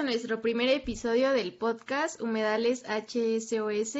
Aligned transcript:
a 0.00 0.02
nuestro 0.02 0.40
primer 0.40 0.70
episodio 0.70 1.30
del 1.32 1.52
podcast 1.52 2.22
Humedales 2.22 2.84
HSOS. 2.84 3.98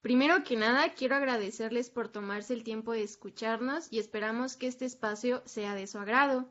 Primero 0.00 0.42
que 0.42 0.56
nada, 0.56 0.92
quiero 0.94 1.14
agradecerles 1.14 1.88
por 1.88 2.08
tomarse 2.08 2.52
el 2.52 2.64
tiempo 2.64 2.90
de 2.90 3.04
escucharnos 3.04 3.86
y 3.92 4.00
esperamos 4.00 4.56
que 4.56 4.66
este 4.66 4.86
espacio 4.86 5.44
sea 5.46 5.76
de 5.76 5.86
su 5.86 5.98
agrado. 5.98 6.48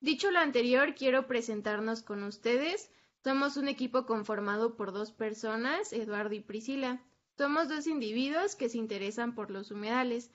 Dicho 0.00 0.30
lo 0.30 0.40
anterior, 0.40 0.94
quiero 0.94 1.26
presentarnos 1.26 2.02
con 2.02 2.22
ustedes. 2.22 2.90
Somos 3.22 3.56
un 3.56 3.66
equipo 3.66 4.04
conformado 4.04 4.76
por 4.76 4.92
dos 4.92 5.10
personas, 5.10 5.94
Eduardo 5.94 6.34
y 6.34 6.40
Priscila. 6.40 7.00
Somos 7.38 7.70
dos 7.70 7.86
individuos 7.86 8.56
que 8.56 8.68
se 8.68 8.76
interesan 8.76 9.34
por 9.34 9.50
los 9.50 9.70
humedales 9.70 10.30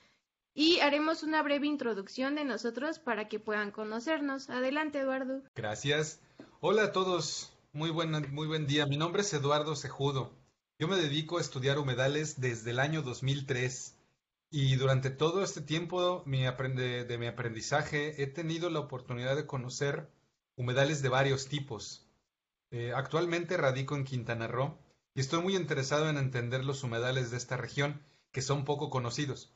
y 0.52 0.80
haremos 0.80 1.22
una 1.22 1.44
breve 1.44 1.68
introducción 1.68 2.34
de 2.34 2.44
nosotros 2.44 2.98
para 2.98 3.28
que 3.28 3.38
puedan 3.38 3.70
conocernos. 3.70 4.50
Adelante, 4.50 4.98
Eduardo. 4.98 5.42
Gracias. 5.54 6.18
Hola 6.58 6.86
a 6.86 6.92
todos. 6.92 7.49
Muy 7.72 7.90
buen, 7.90 8.34
muy 8.34 8.48
buen 8.48 8.66
día. 8.66 8.84
Mi 8.86 8.96
nombre 8.96 9.22
es 9.22 9.32
Eduardo 9.32 9.76
Cejudo. 9.76 10.36
Yo 10.80 10.88
me 10.88 10.96
dedico 10.96 11.38
a 11.38 11.40
estudiar 11.40 11.78
humedales 11.78 12.40
desde 12.40 12.72
el 12.72 12.80
año 12.80 13.00
2003 13.00 13.96
y 14.50 14.74
durante 14.74 15.08
todo 15.10 15.44
este 15.44 15.60
tiempo 15.60 16.24
de 16.26 17.16
mi 17.16 17.26
aprendizaje 17.28 18.20
he 18.20 18.26
tenido 18.26 18.70
la 18.70 18.80
oportunidad 18.80 19.36
de 19.36 19.46
conocer 19.46 20.10
humedales 20.56 21.00
de 21.00 21.10
varios 21.10 21.46
tipos. 21.46 22.10
Eh, 22.72 22.92
actualmente 22.92 23.56
radico 23.56 23.94
en 23.94 24.02
Quintana 24.02 24.48
Roo 24.48 24.76
y 25.14 25.20
estoy 25.20 25.40
muy 25.40 25.54
interesado 25.54 26.10
en 26.10 26.16
entender 26.16 26.64
los 26.64 26.82
humedales 26.82 27.30
de 27.30 27.36
esta 27.36 27.56
región 27.56 28.02
que 28.32 28.42
son 28.42 28.64
poco 28.64 28.90
conocidos. 28.90 29.54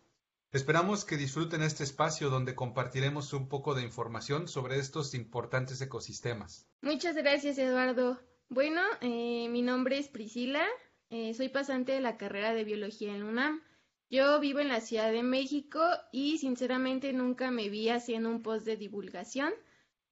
Esperamos 0.55 1.05
que 1.05 1.17
disfruten 1.17 1.63
este 1.63 1.83
espacio 1.83 2.31
donde 2.31 2.55
compartiremos 2.55 3.33
un 3.33 3.49
poco 3.49 3.75
de 3.75 3.83
información 3.83 4.47
sobre 4.47 4.79
estos 4.79 5.13
importantes 5.13 5.81
ecosistemas. 5.81 6.65
Muchas 6.81 7.17
gracias, 7.17 7.59
Eduardo. 7.59 8.21
Bueno, 8.49 8.81
eh, 9.01 9.49
mi 9.51 9.63
nombre 9.63 9.99
es 9.99 10.07
Priscila, 10.07 10.65
eh, 11.11 11.35
soy 11.35 11.49
pasante 11.49 11.91
de 11.91 12.01
la 12.01 12.17
carrera 12.17 12.55
de 12.55 12.63
biología 12.63 13.17
en 13.17 13.25
UNAM. 13.25 13.63
Yo 14.11 14.39
vivo 14.39 14.61
en 14.61 14.69
la 14.69 14.81
Ciudad 14.81 15.11
de 15.11 15.25
México 15.25 15.81
y 16.13 16.39
sinceramente 16.39 17.13
nunca 17.13 17.51
me 17.51 17.69
vi 17.69 17.89
haciendo 17.89 18.31
un 18.31 18.41
post 18.41 18.65
de 18.65 18.77
divulgación, 18.77 19.53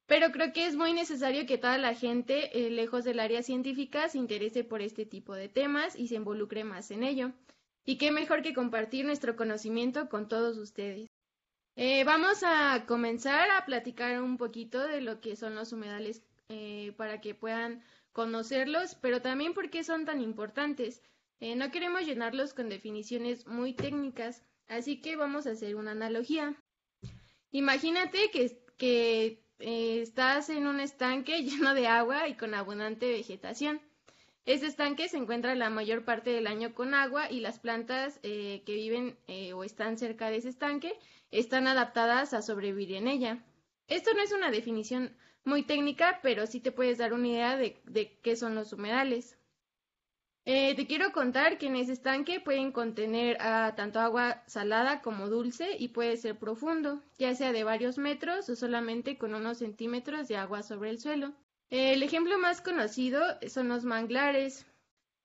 pero 0.07 0.33
creo 0.33 0.53
que 0.53 0.67
es 0.67 0.75
muy 0.75 0.93
necesario 0.93 1.47
que 1.47 1.57
toda 1.57 1.79
la 1.79 1.95
gente, 1.95 2.67
eh, 2.67 2.69
lejos 2.69 3.05
del 3.05 3.21
área 3.21 3.45
científica, 3.45 4.09
se 4.09 4.19
interese 4.19 4.65
por 4.65 4.83
este 4.83 5.07
tipo 5.07 5.37
de 5.37 5.49
temas 5.49 5.95
y 5.95 6.09
se 6.09 6.17
involucre 6.17 6.65
más 6.65 6.91
en 6.91 7.05
ello. 7.05 7.33
Y 7.85 7.99
qué 7.99 8.13
mejor 8.13 8.43
que 8.43 8.55
compartir 8.55 9.05
nuestro 9.05 9.35
conocimiento 9.37 10.09
con 10.09 10.29
todos 10.29 10.57
ustedes. 10.59 11.11
Eh, 11.75 12.05
vamos 12.05 12.43
a 12.45 12.85
comenzar 12.87 13.51
a 13.51 13.65
platicar 13.65 14.21
un 14.23 14.37
poquito 14.37 14.87
de 14.87 15.01
lo 15.01 15.21
que 15.21 15.37
son 15.37 15.55
los 15.55 15.73
humedales 15.73 16.23
eh, 16.49 16.93
para 16.97 17.21
que 17.21 17.35
puedan 17.35 17.83
conocerlos, 18.13 18.95
pero 18.97 19.23
también 19.23 19.55
por 19.55 19.71
qué 19.71 19.83
son 19.83 20.05
tan 20.05 20.21
importantes. 20.21 21.03
Eh, 21.41 21.57
no 21.57 21.71
queremos 21.71 22.03
llenarlos 22.03 22.53
con 22.55 22.69
definiciones 22.69 23.47
muy 23.47 23.73
técnicas, 23.73 24.45
así 24.69 25.01
que 25.01 25.17
vamos 25.17 25.47
a 25.47 25.53
hacer 25.53 25.77
una 25.77 25.93
analogía. 25.93 26.55
Imagínate 27.51 28.31
que, 28.31 28.63
que 28.77 29.43
estás 29.59 30.51
en 30.51 30.67
un 30.67 30.79
estanque 30.79 31.43
lleno 31.43 31.75
de 31.75 31.89
agua 31.89 32.29
y 32.29 32.37
con 32.37 32.55
abundante 32.55 33.11
vegetación. 33.11 33.81
Este 34.45 34.67
estanque 34.67 35.09
se 35.09 35.19
encuentra 35.19 35.55
la 35.55 35.71
mayor 35.71 36.05
parte 36.05 36.31
del 36.31 36.49
año 36.49 36.75
con 36.75 36.95
agua 36.95 37.31
y 37.31 37.39
las 37.39 37.61
plantas 37.61 38.19
eh, 38.25 38.65
que 38.67 38.75
viven 38.75 39.17
eh, 39.29 39.53
o 39.53 39.63
están 39.63 39.97
cerca 39.97 40.31
de 40.31 40.39
ese 40.39 40.49
estanque 40.49 40.99
están 41.31 41.69
adaptadas 41.69 42.35
a 42.35 42.43
sobrevivir 42.43 42.97
en 42.97 43.07
ella. 43.07 43.45
Esto 43.87 44.13
no 44.15 44.21
es 44.21 44.33
una 44.33 44.51
definición 44.51 45.17
muy 45.45 45.63
técnica, 45.63 46.19
pero 46.25 46.49
sí 46.49 46.59
te 46.59 46.73
puedes 46.73 46.99
dar 46.99 47.13
una 47.13 47.29
idea 47.29 47.57
de, 47.57 48.19
qué 48.21 48.35
son 48.35 48.57
los 48.57 48.73
humedales. 48.73 49.39
Eh, 50.45 50.75
te 50.75 50.89
quiero 50.89 51.13
contar 51.13 51.57
que 51.57 51.67
en 51.67 51.77
ese 51.77 51.93
estanque 51.93 52.41
pueden 52.41 52.73
contener 52.73 53.39
tanto 53.77 54.01
agua 54.01 54.43
salada 54.49 55.03
como 55.03 55.29
dulce 55.29 55.77
y 55.79 55.89
puede 55.89 56.17
ser 56.17 56.37
profundo, 56.37 57.01
ya 57.17 57.33
sea 57.37 57.53
de 57.53 57.63
varios 57.63 57.97
metros 57.97 58.49
o 58.49 58.57
solamente 58.57 59.19
con 59.19 59.35
unos 59.35 59.59
centímetros 59.59 60.27
de 60.27 60.37
agua 60.37 60.65
sobre 60.65 60.91
el 60.91 60.99
suelo. 60.99 61.33
El 61.73 62.03
ejemplo 62.03 62.39
más 62.39 62.61
conocido 62.61 63.23
son 63.49 63.69
los 63.69 63.87
manglares, 63.87 64.67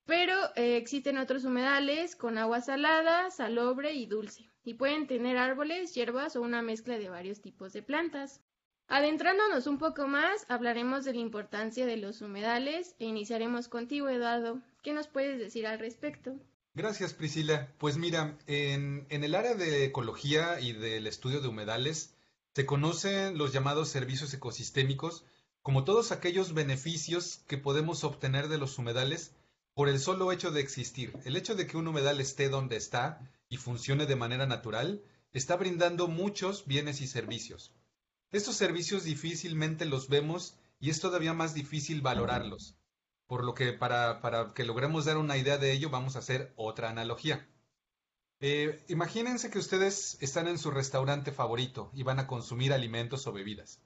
pero 0.06 0.34
eh, 0.56 0.78
existen 0.78 1.18
otros 1.18 1.44
humedales 1.44 2.16
con 2.16 2.38
agua 2.38 2.62
salada, 2.62 3.30
salobre 3.32 3.92
y 3.92 4.06
dulce, 4.06 4.50
y 4.64 4.76
pueden 4.76 5.08
tener 5.08 5.38
árboles, 5.38 5.94
hierbas 5.94 6.38
o 6.38 6.42
una 6.42 6.62
mezcla 6.62 6.98
de 6.98 7.10
varios 7.10 7.42
tipos 7.42 7.74
de 7.74 7.84
plantas. 7.84 8.40
Adentrándonos 8.88 9.68
un 9.68 9.78
poco 9.78 10.08
más, 10.08 10.46
hablaremos 10.48 11.04
de 11.04 11.16
la 11.16 11.20
importancia 11.20 11.86
de 11.86 11.98
los 11.98 12.22
humedales 12.22 12.96
e 12.98 13.04
iniciaremos 13.08 13.68
contigo, 13.68 14.08
Eduardo. 14.08 14.62
¿Qué 14.84 14.94
nos 14.94 15.10
puedes 15.10 15.40
decir 15.40 15.68
al 15.68 15.80
respecto? 15.80 16.34
Gracias, 16.74 17.14
Priscila. 17.14 17.68
Pues 17.78 17.98
mira, 17.98 18.38
en 18.48 19.06
el 19.10 19.36
área 19.36 19.54
de 19.54 19.84
ecología 19.84 20.62
y 20.62 20.72
del 20.72 21.08
estudio 21.08 21.42
de 21.42 21.50
humedales 21.50 22.16
se 22.56 22.66
conocen 22.66 23.38
los 23.38 23.52
llamados 23.52 23.90
servicios 23.90 24.34
ecosistémicos, 24.34 25.26
como 25.68 25.84
todos 25.84 26.14
aquellos 26.14 26.54
beneficios 26.54 27.42
que 27.46 27.58
podemos 27.58 28.06
obtener 28.06 28.48
de 28.48 28.58
los 28.58 28.78
humedales 28.78 29.34
por 29.74 29.90
el 29.90 30.00
solo 30.00 30.32
hecho 30.32 30.50
de 30.50 30.62
existir. 30.62 31.12
El 31.26 31.36
hecho 31.36 31.56
de 31.56 31.68
que 31.68 31.76
un 31.76 31.90
humedal 31.90 32.22
esté 32.22 32.48
donde 32.48 32.78
está 32.78 33.20
y 33.50 33.58
funcione 33.58 34.06
de 34.06 34.16
manera 34.16 34.46
natural 34.48 35.04
está 35.34 35.58
brindando 35.58 36.08
muchos 36.08 36.66
bienes 36.68 37.02
y 37.02 37.08
servicios. 37.08 37.74
Estos 38.32 38.56
servicios 38.56 39.04
difícilmente 39.04 39.84
los 39.84 40.08
vemos 40.08 40.56
y 40.80 40.90
es 40.90 41.02
todavía 41.02 41.34
más 41.34 41.54
difícil 41.54 42.02
valorarlos. 42.02 42.78
Por 43.26 43.44
lo 43.44 43.54
que 43.54 43.74
para, 43.74 44.22
que 44.56 44.64
logremos 44.64 45.04
dar 45.04 45.18
una 45.18 45.36
idea 45.36 45.58
de 45.58 45.74
ello 45.74 45.90
vamos 45.90 46.16
a 46.16 46.20
hacer 46.20 46.54
otra 46.56 46.90
analogía. 46.90 47.46
Eh, 48.40 48.86
imagínense 48.88 49.50
que 49.50 49.60
ustedes 49.60 50.18
están 50.22 50.48
en 50.48 50.60
su 50.60 50.72
restaurante 50.72 51.34
favorito 51.34 51.92
y 51.94 52.04
van 52.04 52.20
a 52.20 52.28
consumir 52.28 52.72
alimentos 52.72 53.28
o 53.28 53.34
bebidas. 53.34 53.82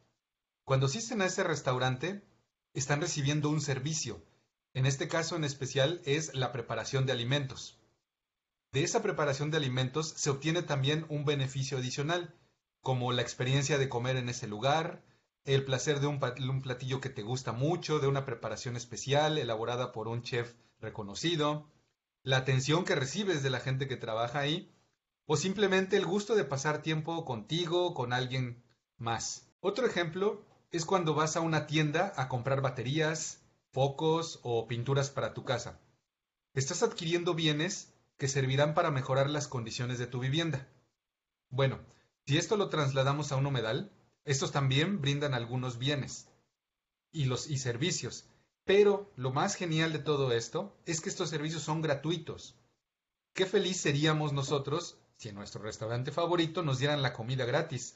Cuando 0.64 0.86
asisten 0.86 1.22
a 1.22 1.26
ese 1.26 1.44
restaurante, 1.44 2.24
están 2.74 3.02
recibiendo 3.02 3.50
un 3.50 3.62
servicio. 3.62 4.24
En 4.74 4.86
este 4.86 5.08
caso 5.08 5.36
en 5.36 5.44
especial 5.44 6.02
es 6.06 6.34
la 6.34 6.52
preparación 6.52 7.06
de 7.06 7.12
alimentos. 7.12 7.78
De 8.72 8.84
esa 8.84 9.02
preparación 9.02 9.52
de 9.52 9.58
alimentos 9.58 10.14
se 10.16 10.30
obtiene 10.30 10.64
también 10.64 11.06
un 11.10 11.26
beneficio 11.26 11.78
adicional, 11.78 12.34
como 12.82 13.12
la 13.12 13.22
experiencia 13.22 13.78
de 13.78 13.90
comer 13.90 14.16
en 14.16 14.30
ese 14.30 14.48
lugar, 14.48 15.04
el 15.44 15.66
placer 15.66 16.00
de 16.00 16.08
un, 16.08 16.20
platillo 16.62 17.02
que 17.02 17.10
te 17.10 17.22
gusta 17.22 17.52
mucho, 17.52 18.00
de 18.00 18.08
una 18.08 18.26
preparación 18.26 18.78
especial 18.78 19.38
elaborada 19.38 19.92
por 19.92 20.08
un 20.08 20.22
chef 20.22 20.54
reconocido, 20.80 21.70
la 22.24 22.38
atención 22.38 22.86
que 22.86 22.96
recibes 22.96 23.44
de 23.44 23.50
la 23.50 23.60
gente 23.60 23.88
que 23.88 23.98
trabaja 23.98 24.40
ahí, 24.40 24.72
o 25.26 25.36
simplemente 25.36 25.98
el 25.98 26.06
gusto 26.06 26.36
de 26.36 26.46
pasar 26.46 26.82
tiempo 26.82 27.26
contigo, 27.26 27.94
con 27.94 28.14
alguien 28.14 28.64
más. 28.98 29.48
Otro 29.60 29.86
ejemplo 29.86 30.46
es 30.72 30.86
cuando 30.86 31.14
vas 31.14 31.36
a 31.36 31.42
una 31.42 31.68
tienda 31.68 32.14
a 32.16 32.30
comprar 32.30 32.62
baterías, 32.62 33.42
focos 33.72 34.40
o 34.44 34.68
pinturas 34.68 35.10
para 35.10 35.34
tu 35.34 35.44
casa. 35.44 35.80
Estás 36.54 36.82
adquiriendo 36.82 37.34
bienes 37.34 37.94
que 38.18 38.30
servirán 38.30 38.74
para 38.74 38.92
mejorar 38.92 39.30
las 39.30 39.48
condiciones 39.48 40.00
de 40.00 40.08
tu 40.08 40.20
vivienda. 40.20 40.68
Bueno, 41.50 41.80
si 42.26 42.38
esto 42.38 42.56
lo 42.56 42.70
trasladamos 42.70 43.32
a 43.32 43.36
un 43.36 43.46
humedal, 43.46 43.92
estos 44.24 44.52
también 44.52 45.02
brindan 45.02 45.34
algunos 45.34 45.78
bienes 45.78 46.30
y, 47.12 47.26
los, 47.26 47.50
y 47.50 47.58
servicios. 47.58 48.26
Pero 48.64 49.12
lo 49.18 49.32
más 49.32 49.56
genial 49.56 49.92
de 49.92 50.00
todo 50.00 50.32
esto 50.32 50.78
es 50.86 51.02
que 51.02 51.10
estos 51.10 51.30
servicios 51.30 51.64
son 51.64 51.82
gratuitos. 51.82 52.56
Qué 53.34 53.46
feliz 53.46 53.78
seríamos 53.78 54.32
nosotros 54.32 54.98
si 55.18 55.30
en 55.30 55.36
nuestro 55.36 55.62
restaurante 55.62 56.12
favorito 56.12 56.64
nos 56.64 56.80
dieran 56.80 57.02
la 57.02 57.14
comida 57.14 57.46
gratis 57.46 57.96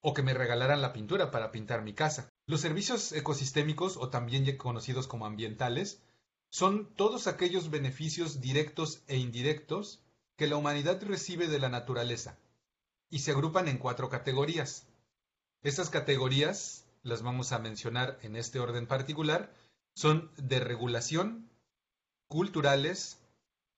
o 0.00 0.14
que 0.14 0.22
me 0.22 0.34
regalaran 0.34 0.80
la 0.80 0.92
pintura 0.92 1.30
para 1.30 1.52
pintar 1.52 1.82
mi 1.82 1.92
casa. 1.92 2.28
Los 2.46 2.60
servicios 2.60 3.12
ecosistémicos, 3.12 3.96
o 3.96 4.08
también 4.08 4.56
conocidos 4.56 5.06
como 5.06 5.26
ambientales, 5.26 6.02
son 6.50 6.94
todos 6.96 7.26
aquellos 7.26 7.70
beneficios 7.70 8.40
directos 8.40 9.02
e 9.06 9.16
indirectos 9.16 10.02
que 10.36 10.46
la 10.46 10.56
humanidad 10.56 11.02
recibe 11.02 11.48
de 11.48 11.58
la 11.58 11.68
naturaleza, 11.68 12.38
y 13.10 13.20
se 13.20 13.32
agrupan 13.32 13.68
en 13.68 13.78
cuatro 13.78 14.08
categorías. 14.08 14.86
Estas 15.62 15.90
categorías, 15.90 16.86
las 17.02 17.22
vamos 17.22 17.52
a 17.52 17.58
mencionar 17.58 18.18
en 18.22 18.36
este 18.36 18.58
orden 18.58 18.86
particular, 18.86 19.52
son 19.94 20.30
de 20.36 20.60
regulación, 20.60 21.50
culturales, 22.26 23.20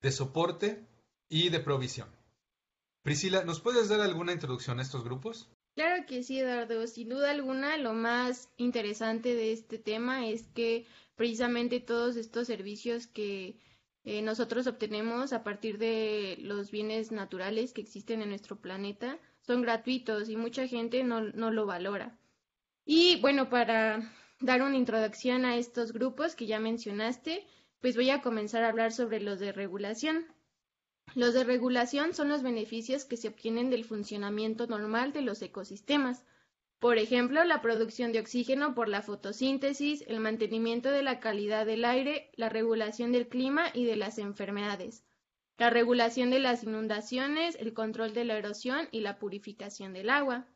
de 0.01 0.13
soporte 0.13 0.87
y 1.29 1.49
de 1.49 1.59
provisión. 1.59 2.09
Priscila, 3.03 3.45
¿nos 3.45 3.61
puedes 3.61 3.89
dar 3.89 4.01
alguna 4.01 4.33
introducción 4.33 4.79
a 4.79 4.83
estos 4.83 5.03
grupos? 5.03 5.51
Claro 5.75 6.05
que 6.07 6.23
sí, 6.23 6.39
Eduardo. 6.39 6.87
Sin 6.87 7.09
duda 7.09 7.31
alguna, 7.31 7.79
lo 7.79 7.95
más 7.95 8.51
interesante 8.59 9.35
de 9.35 9.53
este 9.53 9.79
tema 9.79 10.27
es 10.27 10.47
que 10.49 10.87
precisamente 11.17 11.81
todos 11.81 12.17
estos 12.17 12.47
servicios 12.47 13.07
que 13.07 13.57
eh, 14.05 14.21
nosotros 14.23 14.67
obtenemos 14.67 15.33
a 15.33 15.43
partir 15.45 15.79
de 15.79 16.37
los 16.41 16.71
bienes 16.71 17.13
naturales 17.13 17.73
que 17.73 17.81
existen 17.81 18.21
en 18.21 18.31
nuestro 18.31 18.61
planeta 18.61 19.19
son 19.41 19.63
gratuitos 19.63 20.29
y 20.29 20.37
mucha 20.37 20.67
gente 20.67 21.05
no, 21.05 21.21
no 21.21 21.51
lo 21.51 21.67
valora. 21.67 22.19
Y 22.85 23.21
bueno, 23.21 23.49
para 23.49 24.13
dar 24.41 24.63
una 24.63 24.77
introducción 24.77 25.45
a 25.45 25.57
estos 25.57 25.93
grupos 25.93 26.35
que 26.35 26.47
ya 26.47 26.59
mencionaste, 26.61 27.47
pues 27.81 27.97
voy 27.97 28.11
a 28.11 28.21
comenzar 28.21 28.65
a 28.65 28.69
hablar 28.69 28.93
sobre 28.93 29.21
los 29.21 29.39
de 29.41 29.53
regulación. 29.53 30.27
Los 31.15 31.35
de 31.35 31.45
regulación 31.45 32.15
son 32.15 32.31
los 32.31 32.43
beneficios 32.43 33.05
que 33.05 33.19
se 33.19 33.29
obtienen 33.29 33.69
del 33.69 33.85
funcionamiento 33.85 34.67
normal 34.67 35.13
de 35.13 35.21
los 35.21 35.43
ecosistemas. 35.43 36.25
Por 36.79 36.97
ejemplo, 36.97 37.45
la 37.45 37.61
producción 37.61 38.13
de 38.13 38.21
oxígeno 38.21 38.75
por 38.75 38.89
la 38.89 39.03
fotosíntesis, 39.03 40.05
el 40.09 40.21
mantenimiento 40.21 40.91
de 40.91 41.03
la 41.03 41.21
calidad 41.21 41.67
del 41.67 41.85
aire, 41.85 42.31
la 42.37 42.49
regulación 42.49 43.13
del 43.13 43.29
clima 43.29 43.67
y 43.75 43.85
de 43.85 43.97
las 43.97 44.19
enfermedades, 44.19 45.05
la 45.59 45.71
regulación 45.71 46.31
de 46.31 46.41
las 46.41 46.65
inundaciones, 46.65 47.57
el 47.61 47.75
control 47.75 48.15
de 48.15 48.25
la 48.25 48.39
erosión 48.39 48.89
y 48.91 49.01
la 49.01 49.19
purificación 49.19 49.93
del 49.93 50.09
agua. 50.09 50.47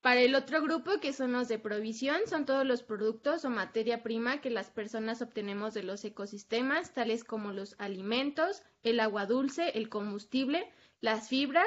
Para 0.00 0.20
el 0.20 0.36
otro 0.36 0.62
grupo, 0.62 1.00
que 1.00 1.12
son 1.12 1.32
los 1.32 1.48
de 1.48 1.58
provisión, 1.58 2.20
son 2.28 2.46
todos 2.46 2.64
los 2.64 2.84
productos 2.84 3.44
o 3.44 3.50
materia 3.50 4.04
prima 4.04 4.40
que 4.40 4.48
las 4.48 4.70
personas 4.70 5.22
obtenemos 5.22 5.74
de 5.74 5.82
los 5.82 6.04
ecosistemas, 6.04 6.94
tales 6.94 7.24
como 7.24 7.52
los 7.52 7.74
alimentos, 7.78 8.62
el 8.84 9.00
agua 9.00 9.26
dulce, 9.26 9.70
el 9.70 9.88
combustible, 9.88 10.70
las 11.00 11.28
fibras, 11.28 11.66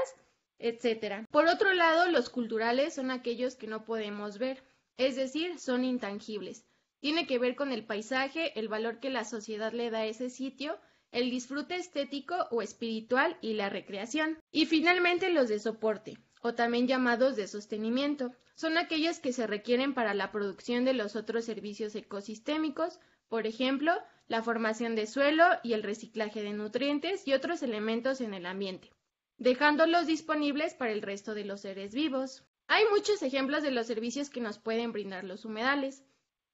etc. 0.60 1.28
Por 1.30 1.48
otro 1.48 1.74
lado, 1.74 2.10
los 2.10 2.30
culturales 2.30 2.94
son 2.94 3.12
aquellos 3.12 3.56
que 3.56 3.68
no 3.68 3.83
podemos 3.83 4.38
ver, 4.38 4.63
es 4.95 5.18
decir, 5.18 5.60
son 5.60 5.84
intangibles. 5.84 6.66
Tiene 7.01 7.27
que 7.27 7.38
ver 7.38 7.57
con 7.57 7.74
el 7.74 7.84
paisaje, 7.84 8.57
el 8.57 8.69
valor 8.69 9.00
que 9.01 9.10
la 9.10 9.25
sociedad 9.25 9.74
le 9.74 9.89
da 9.89 10.00
a 10.00 10.06
ese 10.06 10.30
sitio, 10.30 10.80
el 11.12 11.30
disfrute 11.30 11.75
estético 11.75 12.48
o 12.50 12.62
espiritual 12.62 13.38
y 13.42 13.54
la 13.54 13.68
recreación. 13.68 14.39
Y 14.51 14.68
finalmente 14.68 15.31
los 15.31 15.50
de 15.50 15.60
soporte 15.60 16.18
o 16.42 16.54
también 16.54 16.88
llamados 16.88 17.36
de 17.36 17.48
sostenimiento. 17.48 18.34
Son 18.56 18.78
aquellos 18.78 19.20
que 19.20 19.34
se 19.34 19.48
requieren 19.48 19.94
para 19.94 20.14
la 20.14 20.32
producción 20.32 20.86
de 20.86 20.94
los 20.94 21.16
otros 21.16 21.46
servicios 21.46 21.96
ecosistémicos, 21.96 23.00
por 23.30 23.48
ejemplo, 23.48 23.94
la 24.28 24.44
formación 24.44 24.96
de 24.96 25.08
suelo 25.08 25.46
y 25.64 25.74
el 25.74 25.84
reciclaje 25.84 26.42
de 26.42 26.54
nutrientes 26.54 27.28
y 27.28 27.34
otros 27.34 27.64
elementos 27.64 28.22
en 28.22 28.34
el 28.34 28.46
ambiente, 28.46 28.92
dejándolos 29.38 30.08
disponibles 30.08 30.74
para 30.74 30.92
el 30.92 31.02
resto 31.02 31.34
de 31.34 31.46
los 31.46 31.62
seres 31.62 31.94
vivos. 31.94 32.44
Hay 32.68 32.84
muchos 32.92 33.22
ejemplos 33.24 33.64
de 33.64 33.72
los 33.72 33.88
servicios 33.88 34.30
que 34.30 34.42
nos 34.42 34.60
pueden 34.60 34.92
brindar 34.92 35.24
los 35.24 35.46
humedales. 35.46 36.04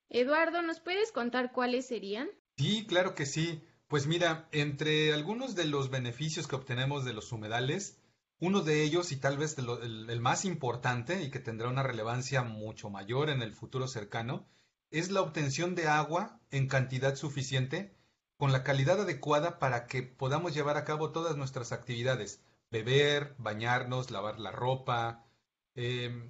Eduardo, 0.10 0.62
¿nos 0.62 0.80
puedes 0.80 1.12
contar 1.12 1.52
cuáles 1.52 1.88
serían? 1.88 2.30
Sí, 2.58 2.86
claro 2.88 3.14
que 3.14 3.26
sí. 3.26 3.62
Pues 3.88 4.08
mira, 4.08 4.50
entre 4.52 5.14
algunos 5.14 5.56
de 5.56 5.66
los 5.66 5.90
beneficios 5.90 6.48
que 6.48 6.56
obtenemos 6.56 7.06
de 7.06 7.14
los 7.14 7.32
humedales, 7.32 8.02
uno 8.40 8.62
de 8.62 8.84
ellos, 8.84 9.12
y 9.12 9.18
tal 9.18 9.38
vez 9.38 9.58
el, 9.58 10.22
más 10.22 10.46
importante 10.46 11.24
y 11.24 11.32
que 11.32 11.40
tendrá 11.40 11.70
una 11.70 11.84
relevancia 11.84 12.44
mucho 12.44 12.90
mayor 12.90 13.30
en 13.30 13.42
el 13.42 13.54
futuro 13.54 13.88
cercano, 13.88 14.46
es 14.92 15.12
la 15.12 15.22
obtención 15.22 15.76
de 15.76 15.88
agua 15.88 16.40
en 16.52 16.68
cantidad 16.68 17.16
suficiente 17.16 17.96
con 18.38 18.52
la 18.52 18.64
calidad 18.64 19.02
adecuada 19.02 19.58
para 19.58 19.88
que 19.88 20.04
podamos 20.04 20.54
llevar 20.54 20.78
a 20.78 20.86
cabo 20.86 21.12
todas 21.12 21.36
nuestras 21.36 21.72
actividades, 21.72 22.42
beber, 22.70 23.36
bañarnos, 23.40 24.12
lavar 24.12 24.40
la 24.40 24.52
ropa. 24.52 25.26
Em, 25.74 26.30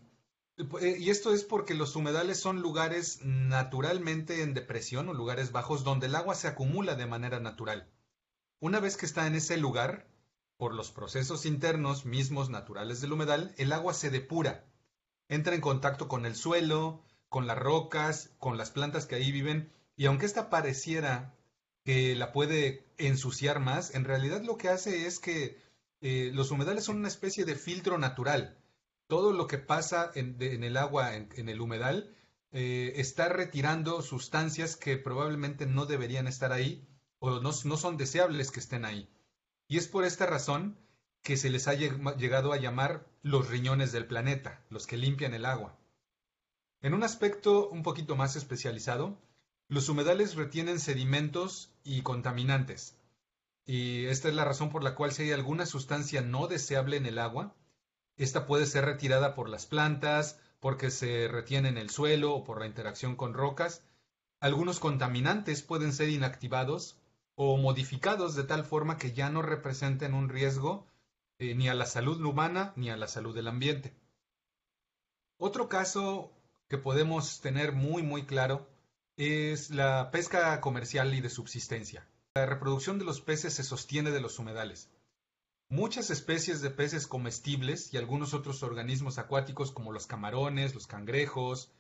eh, 0.81 0.97
y 0.99 1.09
esto 1.09 1.33
es 1.33 1.43
porque 1.43 1.75
los 1.75 1.95
humedales 1.97 2.39
son 2.39 2.61
lugares 2.61 3.19
naturalmente 3.23 4.41
en 4.41 4.53
depresión 4.53 5.09
o 5.09 5.13
lugares 5.13 5.51
bajos 5.51 5.83
donde 5.83 6.07
el 6.07 6.15
agua 6.15 6.35
se 6.35 6.47
acumula 6.47 6.95
de 6.95 7.05
manera 7.05 7.41
natural. 7.41 7.89
Una 8.59 8.79
vez 8.79 8.95
que 8.95 9.05
está 9.05 9.27
en 9.27 9.35
ese 9.35 9.57
lugar, 9.57 10.07
por 10.57 10.73
los 10.73 10.91
procesos 10.91 11.45
internos 11.45 12.05
mismos 12.05 12.49
naturales 12.49 12.99
del 12.99 13.13
humedal, 13.13 13.53
el 13.57 13.71
agua 13.71 13.93
se 13.93 14.09
depura, 14.09 14.65
entra 15.29 15.55
en 15.55 15.61
contacto 15.61 16.07
con 16.07 16.25
el 16.25 16.35
suelo, 16.35 17.03
con 17.29 17.47
las 17.47 17.57
rocas, 17.57 18.31
con 18.39 18.57
las 18.57 18.71
plantas 18.71 19.05
que 19.05 19.15
ahí 19.15 19.31
viven, 19.31 19.71
y 19.95 20.05
aunque 20.05 20.25
esta 20.25 20.49
pareciera 20.49 21.35
que 21.83 22.15
la 22.15 22.31
puede 22.31 22.85
ensuciar 22.97 23.59
más, 23.59 23.93
en 23.93 24.03
realidad 24.03 24.41
lo 24.43 24.57
que 24.57 24.69
hace 24.69 25.05
es 25.07 25.19
que 25.19 25.61
eh, 26.01 26.31
los 26.33 26.51
humedales 26.51 26.83
son 26.83 26.97
una 26.97 27.07
especie 27.07 27.45
de 27.45 27.55
filtro 27.55 27.97
natural. 27.97 28.57
Todo 29.07 29.31
lo 29.31 29.47
que 29.47 29.57
pasa 29.57 30.11
en, 30.13 30.41
el 30.41 30.75
agua, 30.75 31.15
en, 31.15 31.49
el 31.49 31.61
humedal, 31.61 32.13
eh, 32.51 32.93
está 32.97 33.29
retirando 33.29 34.01
sustancias 34.01 34.75
que 34.75 34.97
probablemente 34.97 35.65
no 35.65 35.85
deberían 35.85 36.27
estar 36.27 36.51
ahí 36.51 36.85
o 37.19 37.39
no 37.39 37.53
son 37.53 37.97
deseables 37.97 38.51
que 38.51 38.59
estén 38.59 38.83
ahí. 38.83 39.09
Y 39.67 39.77
es 39.77 39.87
por 39.87 40.05
esta 40.05 40.25
razón 40.25 40.77
que 41.21 41.37
se 41.37 41.49
les 41.49 41.67
ha 41.67 41.73
llegado 41.73 42.53
a 42.53 42.57
llamar 42.57 43.05
los 43.21 43.49
riñones 43.49 43.91
del 43.91 44.05
planeta, 44.05 44.63
los 44.69 44.87
que 44.87 44.97
limpian 44.97 45.33
el 45.33 45.45
agua. 45.45 45.77
En 46.81 46.93
un 46.93 47.03
aspecto 47.03 47.67
un 47.69 47.83
poquito 47.83 48.15
más 48.15 48.35
especializado, 48.35 49.17
los 49.67 49.89
humedales 49.89 50.35
retienen 50.35 50.79
sedimentos 50.79 51.69
y 51.83 52.01
contaminantes. 52.01 52.95
Y 53.65 54.05
esta 54.05 54.29
es 54.29 54.35
la 54.35 54.45
razón 54.45 54.69
por 54.69 54.83
la 54.83 54.95
cual 54.95 55.11
si 55.11 55.23
hay 55.23 55.31
alguna 55.31 55.65
sustancia 55.65 56.21
no 56.21 56.47
deseable 56.47 56.95
en 56.95 57.05
el 57.05 57.19
agua, 57.19 57.53
esta 58.15 58.45
puede 58.45 58.65
ser 58.65 58.85
retirada 58.85 59.35
por 59.35 59.49
las 59.49 59.65
plantas, 59.65 60.39
porque 60.59 60.89
se 60.89 61.27
retiene 61.27 61.69
en 61.69 61.77
el 61.77 61.89
suelo 61.89 62.33
o 62.33 62.43
por 62.43 62.59
la 62.59 62.65
interacción 62.65 63.15
con 63.15 63.33
rocas. 63.33 63.83
Algunos 64.39 64.79
contaminantes 64.79 65.61
pueden 65.61 65.93
ser 65.93 66.09
inactivados 66.09 66.97
o 67.39 67.55
modificados 67.55 68.33
de 68.35 68.43
tal 68.43 68.65
forma 68.65 68.97
que 68.97 69.13
ya 69.13 69.29
no 69.29 69.43
representen 69.43 70.15
un 70.15 70.27
riesgo 70.27 70.87
eh, 71.37 71.53
ni 71.53 71.69
a 71.69 71.75
la 71.75 71.85
salud 71.85 72.19
humana 72.19 72.73
ni 72.75 72.89
a 72.89 72.97
la 72.97 73.07
salud 73.07 73.35
del 73.35 73.47
ambiente. 73.47 73.93
Otro 75.37 75.69
caso 75.69 76.31
que 76.67 76.79
podemos 76.79 77.39
tener 77.39 77.73
muy 77.73 78.01
muy 78.01 78.25
claro 78.25 78.67
es 79.17 79.69
la 79.69 80.09
pesca 80.09 80.59
comercial 80.61 81.13
y 81.13 81.21
de 81.21 81.29
subsistencia. 81.29 82.07
La 82.33 82.47
reproducción 82.47 82.97
de 82.97 83.05
los 83.05 83.21
peces 83.21 83.53
se 83.53 83.63
sostiene 83.63 84.09
de 84.09 84.19
los 84.19 84.39
humedales. 84.39 84.89
Muchas 85.69 86.09
especies 86.09 86.61
de 86.61 86.71
peces 86.71 87.05
comestibles 87.05 87.93
y 87.93 87.97
algunos 87.97 88.33
otros 88.33 88.63
organismos 88.63 89.19
acuáticos 89.19 89.71
como 89.71 89.91
los 89.91 90.07
camarones, 90.07 90.73
los 90.73 90.87
cangrejos, 90.87 91.71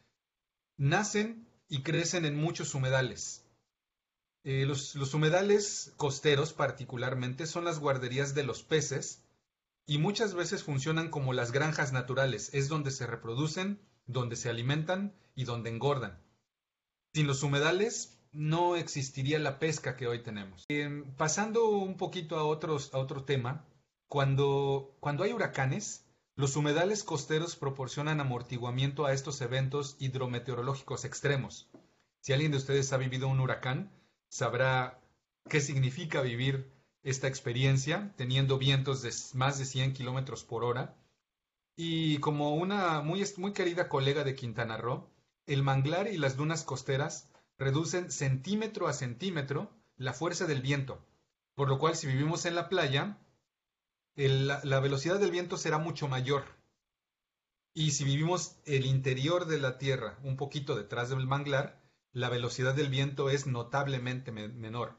nacen 0.77 1.47
y 1.67 1.81
crecen 1.81 2.25
en 2.25 2.35
muchos 2.35 2.75
humedales, 2.75 3.46
eh, 4.43 4.65
los, 4.65 4.95
humedales 5.13 5.93
costeros 5.97 6.53
particularmente 6.53 7.47
son 7.47 7.65
las 7.65 7.79
guarderías 7.79 8.33
de 8.33 8.43
los 8.43 8.63
peces 8.63 9.23
y 9.85 9.97
muchas 9.97 10.33
veces 10.33 10.63
funcionan 10.63 11.09
como 11.09 11.33
las 11.33 11.51
granjas 11.51 11.91
naturales, 11.93 12.49
es 12.53 12.67
donde 12.67 12.91
se 12.91 13.07
reproducen, 13.07 13.79
donde 14.05 14.35
se 14.35 14.49
alimentan 14.49 15.15
y 15.35 15.43
donde 15.43 15.69
engordan. 15.69 16.21
Sin 17.13 17.27
los 17.27 17.43
humedales 17.43 18.17
no 18.31 18.75
existiría 18.75 19.39
la 19.39 19.59
pesca 19.59 19.95
que 19.95 20.07
hoy 20.07 20.23
tenemos. 20.23 20.65
Em, 20.69 21.15
pasando 21.15 21.69
un 21.69 21.97
poquito 21.97 22.37
a, 22.37 22.41
a 22.41 22.45
otro 22.99 23.23
tema, 23.23 23.65
cuando, 24.07 24.95
cuando 24.99 25.23
hay 25.23 25.33
huracanes, 25.33 26.05
los 26.35 26.55
humedales 26.55 27.03
costeros 27.03 27.55
proporcionan 27.55 28.19
amortiguamiento 28.19 29.05
a 29.05 29.13
estos 29.13 29.41
eventos 29.41 29.95
hidrometeorológicos 29.99 31.03
extremos. 31.03 31.67
Si 32.21 32.31
alguien 32.31 32.51
de 32.51 32.57
ustedes 32.57 32.93
ha 32.93 32.97
vivido 32.97 33.27
un 33.27 33.39
huracán, 33.39 33.91
sabrá 34.29 34.99
qué 35.49 35.61
significa 35.61 36.21
vivir 36.21 36.71
esta 37.03 37.27
experiencia 37.27 38.13
teniendo 38.17 38.57
vientos 38.57 39.01
de 39.01 39.13
más 39.33 39.57
de 39.59 39.65
100 39.65 39.93
kilómetros 39.93 40.43
por 40.43 40.63
hora. 40.63 40.95
Y 41.75 42.17
como 42.19 42.55
una 42.55 43.01
muy, 43.01 43.23
muy 43.37 43.53
querida 43.53 43.87
colega 43.87 44.23
de 44.23 44.35
Quintana 44.35 44.77
Roo, 44.77 45.09
el 45.45 45.63
manglar 45.63 46.07
y 46.07 46.17
las 46.17 46.35
dunas 46.35 46.63
costeras 46.63 47.29
reducen 47.57 48.11
centímetro 48.11 48.87
a 48.87 48.93
centímetro 48.93 49.71
la 49.95 50.13
fuerza 50.13 50.45
del 50.45 50.61
viento, 50.61 51.03
por 51.55 51.69
lo 51.69 51.79
cual 51.79 51.95
si 51.95 52.07
vivimos 52.07 52.45
en 52.45 52.55
la 52.55 52.69
playa, 52.69 53.17
la 54.15 54.79
velocidad 54.79 55.19
del 55.19 55.31
viento 55.31 55.57
será 55.57 55.77
mucho 55.77 56.07
mayor. 56.07 56.43
Y 57.73 57.91
si 57.91 58.03
vivimos 58.03 58.57
el 58.65 58.85
interior 58.85 59.45
de 59.45 59.59
la 59.59 59.77
Tierra, 59.77 60.17
un 60.23 60.35
poquito 60.35 60.75
detrás 60.75 61.09
del 61.09 61.27
manglar, 61.27 61.79
la 62.17 62.29
velocidad 62.29 62.73
del 62.73 62.89
viento 62.89 63.29
es 63.29 63.45
notablemente 63.45 64.31
menor. 64.31 64.97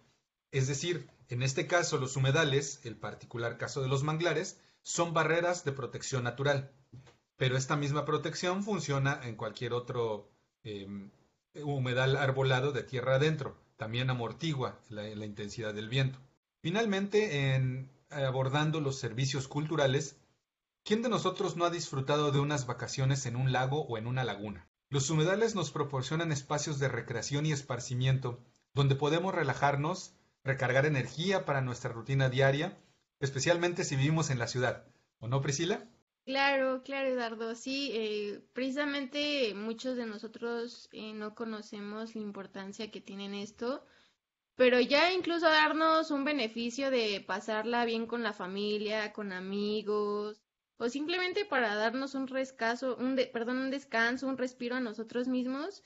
Es 0.53 0.69
decir, 0.69 1.11
en 1.29 1.43
este 1.43 1.67
caso 1.67 1.99
los 1.99 2.17
humedales, 2.17 2.81
el 2.85 2.97
particular 2.97 3.59
caso 3.59 3.83
de 3.83 3.89
los 3.89 4.05
manglares, 4.05 4.61
son 4.83 5.13
barreras 5.13 5.65
de 5.65 5.73
protección 5.73 6.23
natural. 6.23 6.71
Pero 7.37 7.57
esta 7.57 7.75
misma 7.75 8.05
protección 8.05 8.63
funciona 8.63 9.21
en 9.25 9.35
cualquier 9.35 9.73
otro 9.73 10.31
em, 10.63 11.11
humedal 11.55 12.17
arbolado 12.17 12.71
de 12.71 12.85
tierra 12.85 13.17
adentro. 13.17 13.59
También 13.77 14.11
amortigua 14.11 14.79
la, 14.89 15.09
intensidad 15.09 15.75
del 15.75 15.89
viento. 15.89 16.21
Finalmente, 16.63 17.55
en 17.57 17.91
abordando 18.11 18.81
los 18.81 19.01
servicios 19.01 19.49
culturales, 19.49 20.21
¿quién 20.85 21.03
de 21.03 21.09
nosotros 21.09 21.57
no 21.57 21.65
ha 21.65 21.71
disfrutado 21.71 22.31
de 22.31 22.39
unas 22.39 22.67
vacaciones 22.67 23.27
en 23.27 23.35
un 23.35 23.51
lago 23.51 23.83
o 23.87 23.99
en 23.99 24.07
una 24.07 24.23
laguna? 24.23 24.69
Los 24.90 25.11
humedales 25.11 25.54
nos 25.54 25.71
proporcionan 25.71 26.33
espacios 26.33 26.78
de 26.78 26.88
recreación 26.88 27.45
y 27.45 27.52
esparcimiento 27.52 28.38
donde 28.73 28.95
podemos 28.95 29.35
relajarnos, 29.35 30.14
recargar 30.45 30.87
energía 30.87 31.45
para 31.45 31.61
nuestra 31.61 31.92
rutina 31.92 32.30
diaria, 32.30 32.78
especialmente 33.21 33.85
si 33.85 33.97
vivimos 33.97 34.30
en 34.30 34.38
la 34.38 34.47
ciudad. 34.47 34.87
¿O 35.18 35.28
no, 35.28 35.42
Priscila? 35.42 35.87
Claro, 36.25 36.83
claro, 36.85 37.09
Eduardo. 37.09 37.54
Sí, 37.54 37.90
eh, 37.92 38.40
precisamente 38.52 39.52
muchos 39.54 39.97
de 39.97 40.07
nosotros 40.07 40.88
eh, 40.92 41.12
no 41.12 41.35
conocemos 41.35 42.14
la 42.14 42.23
importancia 42.23 42.90
que 42.90 43.00
tiene 43.00 43.42
esto, 43.42 43.85
pero 44.54 44.80
ya 44.80 45.12
incluso 45.12 45.47
darnos 45.47 46.11
un 46.11 46.25
beneficio 46.25 46.90
de 46.90 47.25
pasarla 47.26 47.85
bien 47.85 48.07
con 48.07 48.23
la 48.23 48.33
familia, 48.33 49.12
con 49.12 49.33
amigos, 49.33 50.40
o 50.78 50.88
simplemente 50.88 51.44
para 51.44 51.75
darnos 51.75 52.14
un 52.14 52.28
rescaso, 52.28 52.97
un 52.97 53.16
perdón, 53.32 53.58
un 53.58 53.70
descanso, 53.70 54.26
un 54.26 54.38
respiro 54.38 54.76
a 54.76 54.80
nosotros 54.80 55.28
mismos, 55.28 55.82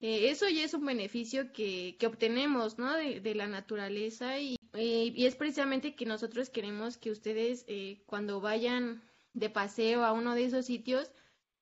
eh, 0.00 0.30
eso 0.30 0.48
ya 0.48 0.64
es 0.64 0.74
un 0.74 0.84
beneficio 0.84 1.52
que, 1.52 1.96
que 1.98 2.06
obtenemos, 2.06 2.78
¿no? 2.78 2.94
De, 2.94 3.20
de 3.20 3.34
la 3.34 3.48
naturaleza 3.48 4.38
y, 4.38 4.56
y, 4.74 5.26
es 5.26 5.36
precisamente 5.36 5.94
que 5.94 6.06
nosotros 6.06 6.50
queremos 6.50 6.98
que 6.98 7.10
ustedes 7.10 7.66
cuando 8.06 8.40
vayan 8.40 9.02
de 9.32 9.50
paseo 9.50 10.04
a 10.04 10.12
uno 10.12 10.34
de 10.34 10.44
esos 10.44 10.66
sitios, 10.66 11.10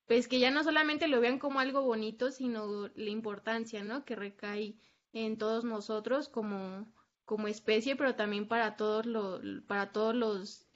pues 0.05 0.27
que 0.27 0.39
ya 0.39 0.51
no 0.51 0.63
solamente 0.63 1.07
lo 1.07 1.19
vean 1.19 1.39
como 1.39 1.59
algo 1.59 1.81
bonito, 1.81 2.31
sino 2.31 2.87
la 2.95 3.09
importancia, 3.09 3.83
¿no? 3.83 4.05
Que 4.05 4.15
recae 4.15 4.75
en 5.13 5.37
todos 5.37 5.63
nosotros 5.63 6.29
como, 6.29 6.87
como 7.25 7.47
especie, 7.47 7.95
pero 7.95 8.15
también 8.15 8.47
para 8.47 8.75
todos 8.75 9.05
los, 9.05 9.41
para 9.67 9.91
todos 9.91 10.15
los, 10.15 10.67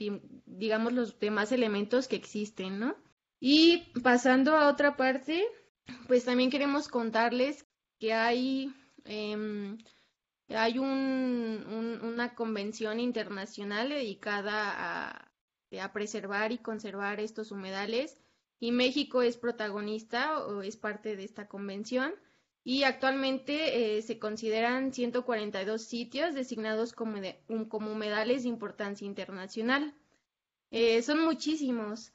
digamos, 0.45 0.93
los 0.93 1.19
demás 1.19 1.51
elementos 1.51 2.07
que 2.07 2.15
existen, 2.15 2.79
¿no? 2.79 2.95
Y 3.39 3.91
pasando 4.03 4.57
a 4.57 4.67
otra 4.67 4.97
parte, 4.97 5.45
pues 6.07 6.25
también 6.25 6.49
queremos 6.49 6.87
contarles 6.87 7.65
que 7.99 8.13
hay, 8.13 8.73
eh, 9.05 9.77
hay 10.49 10.79
un, 10.79 11.99
una 12.01 12.35
convención 12.35 12.99
internacional 12.99 13.89
dedicada 13.89 15.11
a, 15.11 15.31
a 15.81 15.93
preservar 15.93 16.51
y 16.51 16.57
conservar 16.57 17.19
estos 17.19 17.51
humedales 17.51 18.19
y 18.59 18.71
México 18.71 19.21
es 19.21 19.37
protagonista 19.37 20.43
o 20.45 20.61
es 20.61 20.75
parte 20.75 21.15
de 21.15 21.23
esta 21.23 21.47
convención 21.47 22.13
y 22.63 22.83
actualmente 22.83 23.97
eh, 23.97 24.01
se 24.01 24.19
consideran 24.19 24.93
142 24.93 25.81
sitios 25.81 26.35
designados 26.35 26.93
como, 26.93 27.19
de, 27.19 27.39
como 27.69 27.91
humedales 27.91 28.43
de 28.43 28.49
importancia 28.49 29.05
internacional. 29.05 29.93
Eh, 30.71 31.01
son 31.01 31.23
muchísimos, 31.23 32.11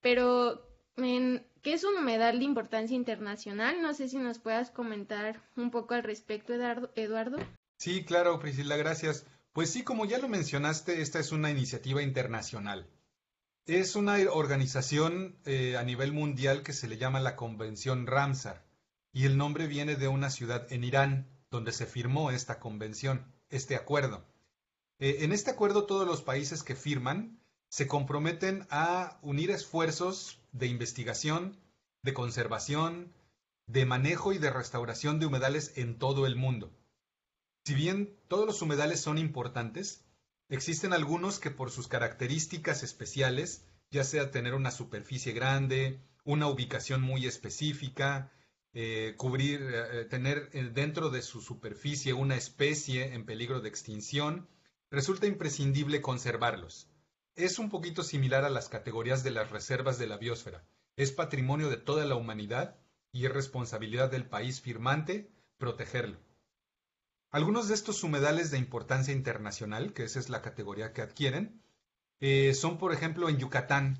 pero 0.00 0.68
¿qué 0.96 1.72
es 1.72 1.84
un 1.84 1.96
humedal 1.96 2.38
de 2.38 2.44
importancia 2.44 2.96
internacional? 2.96 3.80
No 3.80 3.94
sé 3.94 4.08
si 4.08 4.18
nos 4.18 4.38
puedas 4.38 4.70
comentar 4.70 5.40
un 5.56 5.70
poco 5.70 5.94
al 5.94 6.02
respecto, 6.02 6.52
Eduardo. 6.52 7.38
Sí, 7.78 8.04
claro, 8.04 8.38
Priscila, 8.38 8.76
gracias. 8.76 9.26
Pues 9.52 9.70
sí, 9.70 9.84
como 9.84 10.04
ya 10.04 10.18
lo 10.18 10.28
mencionaste, 10.28 11.00
esta 11.00 11.20
es 11.20 11.30
una 11.30 11.50
iniciativa 11.50 12.02
internacional. 12.02 12.86
Es 13.66 13.96
una 13.96 14.16
organización 14.30 15.38
eh, 15.46 15.76
a 15.78 15.84
nivel 15.84 16.12
mundial 16.12 16.62
que 16.62 16.72
se 16.72 16.88
le 16.88 16.98
llama 16.98 17.20
la 17.20 17.36
Convención 17.36 18.06
Ramsar 18.06 18.62
y 19.14 19.26
el 19.26 19.38
nombre 19.38 19.68
viene 19.68 19.94
de 19.94 20.08
una 20.08 20.28
ciudad 20.28 20.70
en 20.72 20.82
Irán 20.82 21.30
donde 21.48 21.72
se 21.72 21.86
firmó 21.86 22.32
esta 22.32 22.58
convención, 22.58 23.32
este 23.48 23.76
acuerdo. 23.76 24.26
Eh, 24.98 25.18
en 25.20 25.32
este 25.32 25.52
acuerdo 25.52 25.86
todos 25.86 26.06
los 26.06 26.20
países 26.20 26.64
que 26.64 26.74
firman 26.74 27.40
se 27.68 27.86
comprometen 27.86 28.66
a 28.70 29.18
unir 29.22 29.52
esfuerzos 29.52 30.40
de 30.50 30.66
investigación, 30.66 31.56
de 32.02 32.12
conservación, 32.12 33.14
de 33.66 33.86
manejo 33.86 34.32
y 34.32 34.38
de 34.38 34.50
restauración 34.50 35.20
de 35.20 35.26
humedales 35.26 35.72
en 35.76 35.96
todo 35.96 36.26
el 36.26 36.34
mundo. 36.34 36.76
Si 37.64 37.74
bien 37.74 38.18
todos 38.26 38.46
los 38.46 38.60
humedales 38.62 39.00
son 39.00 39.18
importantes, 39.18 40.04
existen 40.48 40.92
algunos 40.92 41.38
que 41.38 41.52
por 41.52 41.70
sus 41.70 41.86
características 41.86 42.82
especiales, 42.82 43.64
ya 43.92 44.02
sea 44.02 44.32
tener 44.32 44.54
una 44.54 44.72
superficie 44.72 45.32
grande, 45.32 46.00
una 46.24 46.48
ubicación 46.48 47.00
muy 47.00 47.26
específica, 47.26 48.32
eh, 48.76 49.14
cubrir, 49.16 49.62
eh, 49.62 50.00
eh, 50.00 50.04
tener 50.04 50.50
dentro 50.72 51.08
de 51.10 51.22
su 51.22 51.40
superficie 51.40 52.12
una 52.12 52.34
especie 52.34 53.14
en 53.14 53.24
peligro 53.24 53.60
de 53.60 53.68
extinción, 53.68 54.48
resulta 54.90 55.28
imprescindible 55.28 56.02
conservarlos. 56.02 56.88
Es 57.36 57.60
un 57.60 57.70
poquito 57.70 58.02
similar 58.02 58.44
a 58.44 58.50
las 58.50 58.68
categorías 58.68 59.22
de 59.22 59.30
las 59.30 59.52
reservas 59.52 59.96
de 59.98 60.08
la 60.08 60.16
biosfera. 60.16 60.64
Es 60.96 61.12
patrimonio 61.12 61.70
de 61.70 61.76
toda 61.76 62.04
la 62.04 62.16
humanidad 62.16 62.76
y 63.12 63.26
es 63.26 63.32
responsabilidad 63.32 64.10
del 64.10 64.26
país 64.26 64.60
firmante 64.60 65.30
protegerlo. 65.56 66.18
Algunos 67.30 67.68
de 67.68 67.74
estos 67.74 68.02
humedales 68.02 68.50
de 68.50 68.58
importancia 68.58 69.14
internacional, 69.14 69.92
que 69.92 70.02
esa 70.02 70.18
es 70.18 70.30
la 70.30 70.42
categoría 70.42 70.92
que 70.92 71.02
adquieren, 71.02 71.62
son 72.54 72.78
por 72.78 72.92
ejemplo 72.92 73.28
en 73.28 73.38
Yucatán, 73.38 73.98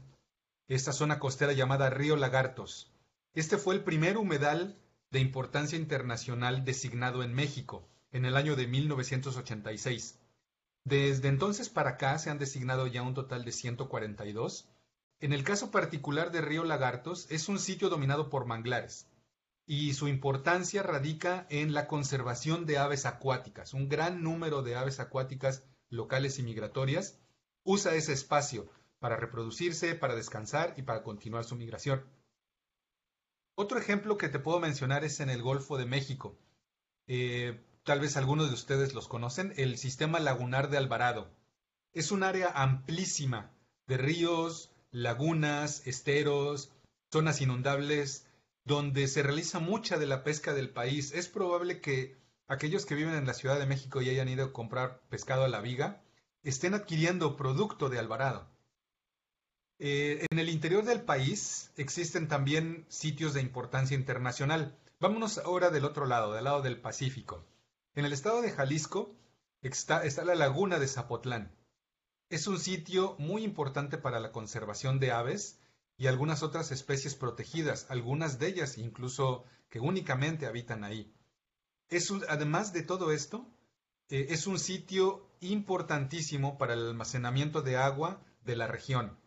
esta 0.67 0.93
zona 0.93 1.19
costera 1.19 1.53
llamada 1.53 1.91
Río 1.91 2.17
Lagartos. 2.17 2.94
Este 3.35 3.59
fue 3.59 3.75
el 3.75 3.83
primer 3.83 4.17
humedal 4.17 4.81
de 5.11 5.19
importancia 5.19 5.77
internacional 5.77 6.65
designado 6.65 7.25
en 7.25 7.35
México 7.35 7.89
en 8.13 8.25
el 8.27 8.37
año 8.37 8.55
de 8.55 8.69
1986. 8.69 10.21
Desde 10.85 11.29
entonces 11.29 11.69
para 11.69 11.91
acá 11.91 12.17
se 12.19 12.31
han 12.31 12.39
designado 12.39 12.87
ya 12.87 13.03
un 13.03 13.15
total 13.15 13.45
de 13.45 13.51
142. 13.51 14.69
En 15.19 15.33
el 15.33 15.43
caso 15.43 15.73
particular 15.73 16.31
de 16.31 16.43
Río 16.43 16.63
Lagartos, 16.63 17.27
es 17.29 17.49
un 17.49 17.59
sitio 17.59 17.89
dominado 17.89 18.31
por 18.31 18.47
manglares 18.47 19.09
y 19.67 19.95
su 19.95 20.07
importancia 20.07 20.85
radica 20.85 21.47
en 21.51 21.73
la 21.73 21.89
conservación 21.89 22.67
de 22.67 22.79
aves 22.79 23.05
acuáticas. 23.05 23.75
Un 23.75 23.89
gran 23.89 24.23
número 24.23 24.63
de 24.63 24.77
aves 24.77 25.01
acuáticas 25.01 25.65
locales 25.89 26.39
y 26.39 26.45
migratorias 26.45 27.19
usa 27.65 27.95
ese 27.95 28.13
espacio 28.13 28.71
para 29.01 29.17
reproducirse, 29.17 29.97
para 29.97 30.15
descansar 30.15 30.75
y 30.77 30.83
para 30.83 31.03
continuar 31.03 31.45
su 31.45 31.57
migración. 31.57 32.05
Otro 33.57 33.79
ejemplo 33.79 34.19
que 34.19 34.29
te 34.29 34.41
puedo 34.41 34.59
mencionar 34.59 35.05
es 35.05 35.21
en 35.21 35.31
el 35.31 35.41
Golfo 35.41 35.79
de 35.79 35.87
México. 35.87 36.37
Eh, 37.07 37.63
tal 37.85 38.01
vez 38.01 38.17
algunos 38.17 38.49
de 38.49 38.55
ustedes 38.55 38.95
los 38.95 39.07
conocen, 39.07 39.53
el 39.57 39.79
sistema 39.79 40.19
lagunar 40.19 40.71
de 40.71 40.77
Alvarado. 40.77 41.31
Es 41.93 42.11
un 42.11 42.25
área 42.25 42.49
amplísima 42.49 43.53
de 43.87 43.97
ríos, 43.97 44.73
lagunas, 44.91 45.87
esteros, 45.87 46.73
zonas 47.13 47.41
inundables, 47.41 48.27
donde 48.65 49.07
se 49.07 49.23
realiza 49.23 49.61
mucha 49.61 49.99
de 49.99 50.07
la 50.07 50.25
pesca 50.25 50.53
del 50.53 50.71
país. 50.71 51.13
Es 51.13 51.29
probable 51.29 51.81
que 51.81 52.17
aquellos 52.49 52.87
que 52.87 52.97
viven 52.97 53.15
en 53.15 53.27
la 53.27 53.35
Ciudad 53.35 53.61
de 53.61 53.67
México 53.67 54.03
y 54.03 54.11
hayan 54.11 54.29
ido 54.29 54.47
a 54.47 54.53
comprar 54.53 55.01
pescado 55.11 55.45
a 55.45 55.49
la 55.49 55.61
viga 55.61 56.03
estén 56.43 56.75
adquiriendo 56.75 57.37
producto 57.37 57.89
de 57.89 58.01
Alvarado. 58.01 58.49
Eh, 59.79 60.27
en 60.31 60.39
el 60.39 60.49
interior 60.49 60.85
del 60.85 61.03
país 61.03 61.73
existen 61.77 62.29
también 62.29 62.87
sitios 62.89 63.35
de 63.35 63.41
importancia 63.41 63.97
internacional. 63.97 64.79
Vámonos 65.01 65.39
ahora 65.39 65.71
del 65.71 65.85
otro 65.85 66.07
lado, 66.07 66.33
del 66.33 66.45
lado 66.45 66.63
del 66.63 66.81
Pacífico. 66.81 67.45
En 67.95 68.05
el 68.05 68.13
estado 68.13 68.41
de 68.41 68.53
Jalisco 68.53 69.15
está, 69.61 70.05
la 70.25 70.35
laguna 70.35 70.79
de 70.79 70.87
Zapotlán. 70.87 71.53
Es 72.31 72.47
un 72.47 72.59
sitio 72.59 73.17
muy 73.19 73.43
importante 73.43 73.99
para 73.99 74.21
la 74.21 74.31
conservación 74.31 75.01
de 75.01 75.13
aves 75.13 75.59
y 75.97 76.07
algunas 76.07 76.43
otras 76.43 76.71
especies 76.71 77.15
protegidas, 77.15 77.87
algunas 77.89 78.39
de 78.39 78.49
ellas 78.49 78.79
incluso 78.79 79.45
que 79.71 79.81
únicamente 79.81 80.47
habitan 80.47 80.85
ahí. 80.85 81.13
Es 81.89 82.13
además 82.29 82.73
de 82.73 82.83
todo 82.83 83.13
esto, 83.13 83.47
eh, 84.09 84.27
es 84.31 84.47
un 84.47 84.59
sitio 84.59 85.29
importantísimo 85.41 86.59
para 86.59 86.75
el 86.75 86.87
almacenamiento 86.89 87.63
de 87.63 87.77
agua 87.77 88.23
de 88.45 88.57
la 88.57 88.67
región, 88.67 89.19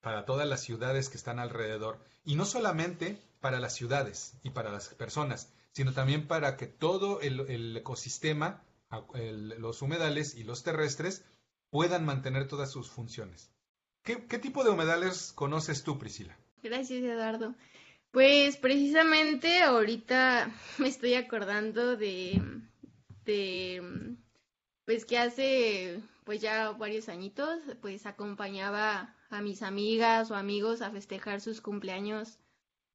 para 0.00 0.24
todas 0.24 0.48
las 0.48 0.62
ciudades 0.62 1.08
que 1.08 1.16
están 1.16 1.38
alrededor, 1.38 1.98
y 2.24 2.36
no 2.36 2.44
solamente 2.44 3.20
para 3.40 3.60
las 3.60 3.74
ciudades 3.74 4.34
y 4.42 4.50
para 4.50 4.70
las 4.70 4.88
personas, 4.94 5.52
sino 5.72 5.92
también 5.92 6.26
para 6.26 6.56
que 6.56 6.66
todo 6.66 7.20
el, 7.20 7.76
ecosistema, 7.76 8.62
los 9.58 9.82
humedales 9.82 10.34
y 10.34 10.44
los 10.44 10.62
terrestres, 10.62 11.24
puedan 11.70 12.04
mantener 12.04 12.48
todas 12.48 12.70
sus 12.70 12.90
funciones. 12.90 13.50
¿Qué, 14.02 14.16
tipo 14.16 14.64
de 14.64 14.70
humedales 14.70 15.32
conoces 15.32 15.84
tú, 15.84 15.98
Priscila? 15.98 16.36
Gracias, 16.62 17.02
Eduardo. 17.02 17.54
Pues 18.10 18.56
precisamente 18.56 19.62
ahorita 19.62 20.52
me 20.78 20.88
estoy 20.88 21.14
acordando 21.14 21.96
de, 21.96 22.42
de 23.24 24.16
pues 24.84 25.04
que 25.04 25.18
hace 25.18 26.00
pues 26.24 26.40
ya 26.40 26.72
varios 26.72 27.08
añitos 27.08 27.60
pues 27.80 28.06
acompañaba 28.06 29.14
a 29.30 29.40
mis 29.40 29.62
amigas 29.62 30.30
o 30.30 30.34
amigos 30.34 30.82
a 30.82 30.90
festejar 30.90 31.40
sus 31.40 31.60
cumpleaños 31.60 32.38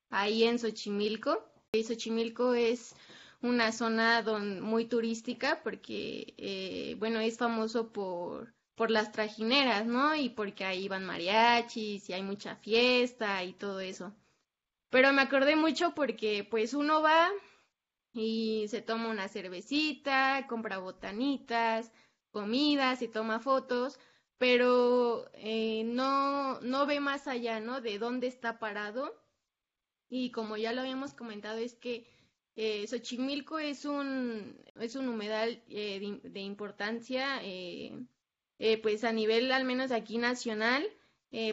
ahí 0.10 0.44
en 0.44 0.60
Xochimilco. 0.60 1.44
Y 1.74 1.84
Xochimilco 1.84 2.54
es 2.54 2.96
una 3.42 3.72
zona 3.72 4.22
don, 4.22 4.62
muy 4.62 4.86
turística 4.86 5.62
porque 5.64 6.34
eh, 6.38 6.96
bueno 7.00 7.20
es 7.20 7.38
famoso 7.38 7.92
por 7.92 8.56
por 8.76 8.92
las 8.92 9.12
trajineras, 9.12 9.86
¿no? 9.86 10.16
Y 10.16 10.30
porque 10.30 10.66
ahí 10.66 10.88
van 10.88 11.06
mariachis 11.06 12.10
y 12.10 12.14
hay 12.14 12.24
mucha 12.24 12.56
fiesta 12.58 13.44
y 13.44 13.54
todo 13.54 13.80
eso. 13.80 14.14
Pero 14.90 15.14
me 15.14 15.22
acordé 15.22 15.56
mucho 15.56 15.96
porque 15.96 16.44
pues 16.44 16.74
uno 16.74 17.02
va 17.02 17.30
y 18.14 18.68
se 18.70 18.82
toma 18.82 19.10
una 19.10 19.28
cervecita, 19.28 20.46
compra 20.48 20.78
botanitas, 20.80 21.92
comidas 22.32 23.02
y 23.02 23.08
toma 23.08 23.40
fotos, 23.40 24.00
pero 24.38 25.30
eh, 25.34 25.84
no, 25.86 26.60
no 26.62 26.86
ve 26.86 27.00
más 27.00 27.28
allá, 27.28 27.60
¿no? 27.60 27.82
De 27.82 28.00
dónde 28.00 28.28
está 28.28 28.60
parado. 28.60 29.14
Y 30.10 30.32
como 30.32 30.58
ya 30.58 30.74
lo 30.74 30.82
habíamos 30.82 31.14
comentado, 31.14 31.58
es 31.58 31.76
que 31.76 32.08
eh, 32.56 32.88
Xochimilco 32.88 33.60
es 33.60 33.84
un, 33.84 34.58
es 34.80 34.96
un 34.96 35.10
humedal 35.10 35.62
eh, 35.70 36.20
de, 36.24 36.40
importancia, 36.40 37.42
eh, 37.44 38.08
pues 38.82 39.04
a 39.04 39.12
nivel 39.12 39.52
al 39.52 39.66
menos 39.66 39.92
aquí 39.92 40.18
nacional, 40.18 40.86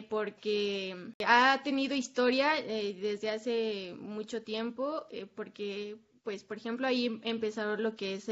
porque 0.09 1.13
ha 1.25 1.59
tenido 1.61 1.93
historia 1.93 2.53
desde 2.55 3.29
hace 3.29 3.93
mucho 3.99 4.41
tiempo, 4.41 5.05
porque, 5.35 5.97
pues, 6.23 6.45
por 6.45 6.55
ejemplo, 6.55 6.87
ahí 6.87 7.19
empezaron 7.23 7.83
lo 7.83 7.97
que 7.97 8.13
es 8.13 8.29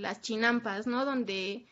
las 0.00 0.22
chinampas, 0.22 0.86
¿no? 0.86 1.04
Donde 1.04 1.66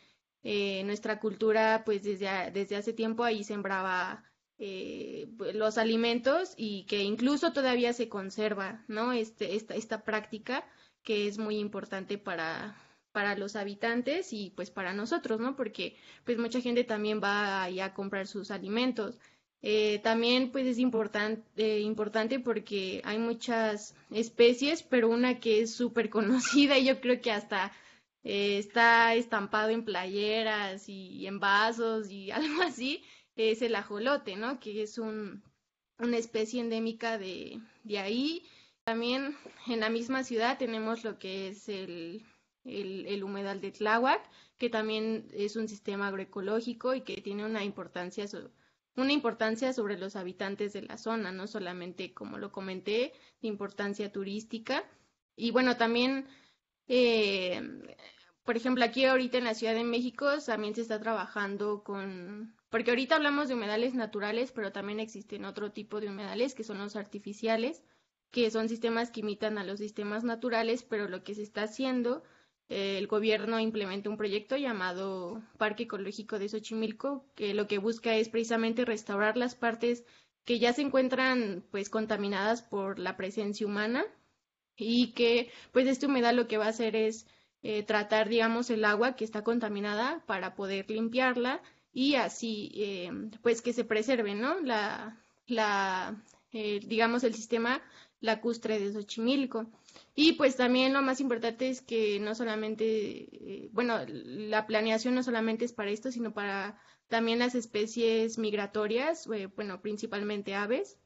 nuestra 0.85 1.19
cultura, 1.19 1.83
pues, 1.85 2.03
desde, 2.03 2.51
desde 2.53 2.77
hace 2.77 2.93
tiempo 2.93 3.25
ahí 3.25 3.43
sembraba 3.45 4.25
eh, 4.59 5.29
los 5.53 5.77
alimentos 5.77 6.55
y 6.57 6.85
que 6.85 7.03
incluso 7.03 7.53
todavía 7.53 7.93
se 7.93 8.09
conserva, 8.09 8.83
¿no? 8.89 9.13
Este, 9.13 9.55
esta, 9.55 9.75
esta 9.75 10.03
práctica 10.03 10.65
que 11.03 11.29
es 11.29 11.37
muy 11.37 11.59
importante 11.59 12.17
para, 12.17 12.75
para 13.13 13.37
los 13.37 13.55
habitantes 13.55 14.33
y 14.33 14.55
pues 14.57 14.71
para 14.71 14.95
nosotros, 14.95 15.41
¿no? 15.41 15.57
Porque 15.57 15.97
pues 16.25 16.39
mucha 16.39 16.63
gente 16.63 16.85
también 16.85 17.21
va 17.23 17.65
a 17.65 17.95
comprar 17.95 18.27
sus 18.27 18.51
alimentos. 18.51 19.19
Eh, 19.61 20.01
también 20.03 20.53
pues 20.53 20.67
es 20.67 20.79
importante 20.79 21.43
eh, 21.57 21.81
importante 21.81 22.41
porque 22.41 23.03
hay 23.05 23.19
muchas 23.19 23.95
especies, 24.11 24.83
pero 24.83 25.11
una 25.11 25.39
que 25.39 25.61
es 25.61 25.75
súper 25.75 26.09
conocida 26.11 26.79
y 26.79 26.87
yo 26.87 27.01
creo 27.03 27.21
que 27.21 27.31
hasta 27.31 27.73
está 28.27 29.15
estampado 29.15 29.71
en 29.71 29.85
playeras 29.85 30.89
y 30.89 31.27
en 31.27 31.39
vasos 31.39 32.11
y 32.11 32.31
algo 32.33 32.63
así, 32.63 33.05
es 33.37 33.63
el 33.63 33.75
ajolote, 33.75 34.37
¿no? 34.37 34.59
Que 34.61 34.83
es 34.83 34.99
un, 34.99 35.43
una 35.99 36.17
especie 36.17 36.61
endémica 36.61 37.19
de, 37.19 37.61
de, 37.85 37.99
ahí. 37.99 38.45
También 38.85 39.37
en 39.67 39.81
la 39.81 39.91
misma 39.91 40.25
ciudad 40.25 40.59
tenemos 40.59 41.05
lo 41.05 41.19
que 41.19 41.49
es 41.49 41.69
el, 41.69 42.25
el, 42.65 43.23
humedal 43.23 43.61
de 43.61 43.73
Tláhuac, 43.73 44.23
que 44.59 44.71
también 44.71 45.29
es 45.33 45.57
un 45.57 45.69
sistema 45.69 46.09
agroecológico 46.09 46.95
y 46.95 47.03
que 47.03 47.21
tiene 47.21 47.45
una 47.45 47.65
importancia, 47.65 48.27
una 48.97 49.13
importancia 49.13 49.73
sobre 49.73 49.99
los 49.99 50.17
habitantes 50.17 50.73
de 50.73 50.83
la 50.83 50.99
zona, 50.99 51.31
no 51.31 51.47
solamente, 51.47 52.13
como 52.15 52.39
lo 52.39 52.51
comenté, 52.51 53.13
de 53.43 53.49
importancia 53.49 54.11
turística. 54.11 54.85
Y 55.37 55.51
bueno, 55.51 55.77
también, 55.77 56.27
eh, 56.89 57.61
por 58.47 58.57
ejemplo, 58.57 58.85
aquí 58.85 59.05
ahorita 59.05 59.39
en 59.39 59.45
la 59.45 59.55
Ciudad 59.55 59.75
de 59.75 59.85
México 59.85 60.29
también 60.47 60.75
se 60.75 60.81
está 60.81 61.01
trabajando 61.01 61.83
con 61.83 62.55
porque 62.71 62.91
ahorita 62.91 63.17
hablamos 63.17 63.49
de 63.49 63.55
humedales 63.55 63.95
naturales, 63.95 64.53
pero 64.53 64.73
también 64.73 65.01
existen 65.01 65.45
otro 65.45 65.73
tipo 65.73 66.01
de 66.01 66.09
humedales 66.09 66.55
que 66.55 66.65
son 66.65 66.79
los 66.79 66.95
artificiales, 66.95 67.83
que 68.31 68.51
son 68.51 68.69
sistemas 68.69 69.11
que 69.11 69.21
imitan 69.21 69.59
a 69.59 69.65
los 69.65 69.79
sistemas 69.79 70.25
naturales, 70.25 70.83
pero 70.83 71.09
lo 71.09 71.25
que 71.25 71.35
se 71.35 71.43
está 71.43 71.63
haciendo, 71.63 72.23
eh, 72.69 72.99
el 72.99 73.07
gobierno 73.07 73.61
implementa 73.61 74.11
un 74.11 74.17
proyecto 74.17 74.57
llamado 74.57 75.43
Parque 75.59 75.85
Ecológico 75.85 76.39
de 76.39 76.49
Xochimilco, 76.49 77.25
que 77.35 77.55
lo 77.55 77.67
que 77.67 77.79
busca 77.79 78.15
es 78.15 78.29
precisamente 78.29 78.85
restaurar 78.85 79.37
las 79.37 79.55
partes 79.55 80.05
que 80.45 80.59
ya 80.59 80.73
se 80.73 80.83
encuentran 80.83 81.65
pues 81.71 81.91
contaminadas 81.91 82.63
por 82.63 82.99
la 82.99 83.17
presencia 83.17 83.67
humana 83.67 84.05
y 84.77 85.13
que 85.13 85.51
pues 85.73 85.87
este 85.89 86.07
humedal 86.07 86.37
lo 86.37 86.47
que 86.47 86.59
va 86.59 86.67
a 86.67 86.71
hacer 86.71 86.95
es 86.95 87.27
eh, 87.63 87.83
tratar 87.83 88.29
digamos 88.29 88.71
el 88.71 88.85
agua 88.85 89.17
que 89.17 89.25
está 89.25 89.43
contaminada 89.43 90.23
para 90.27 90.55
poder 90.55 90.91
limpiarla 90.91 91.63
y 91.97 92.17
así 92.17 92.71
eh, 92.75 93.11
pues 93.41 93.63
que 93.63 93.73
se 93.73 93.83
preserve, 93.83 94.35
¿no? 94.35 94.57
La, 94.61 96.23
eh, 96.53 96.81
digamos 96.85 97.25
el 97.25 97.33
sistema 97.35 97.81
lacustre 98.21 98.79
de 98.79 98.93
Xochimilco. 98.93 99.71
Y 100.15 100.33
pues 100.33 100.57
también 100.57 100.93
lo 100.93 101.01
más 101.01 101.21
importante 101.21 101.71
es 101.71 101.81
que 101.81 102.21
no 102.21 102.35
solamente, 102.35 102.85
eh, 102.85 103.71
bueno, 103.73 104.01
la 104.07 104.67
planeación 104.67 105.15
no 105.15 105.23
solamente 105.23 105.65
es 105.65 105.73
para 105.73 105.91
esto, 105.91 106.13
sino 106.13 106.35
para 106.35 106.79
también 107.09 107.39
las 107.39 107.55
especies 107.55 108.37
migratorias, 108.37 109.27
bueno, 109.57 109.81
principalmente 109.81 110.55
aves, 110.55 110.99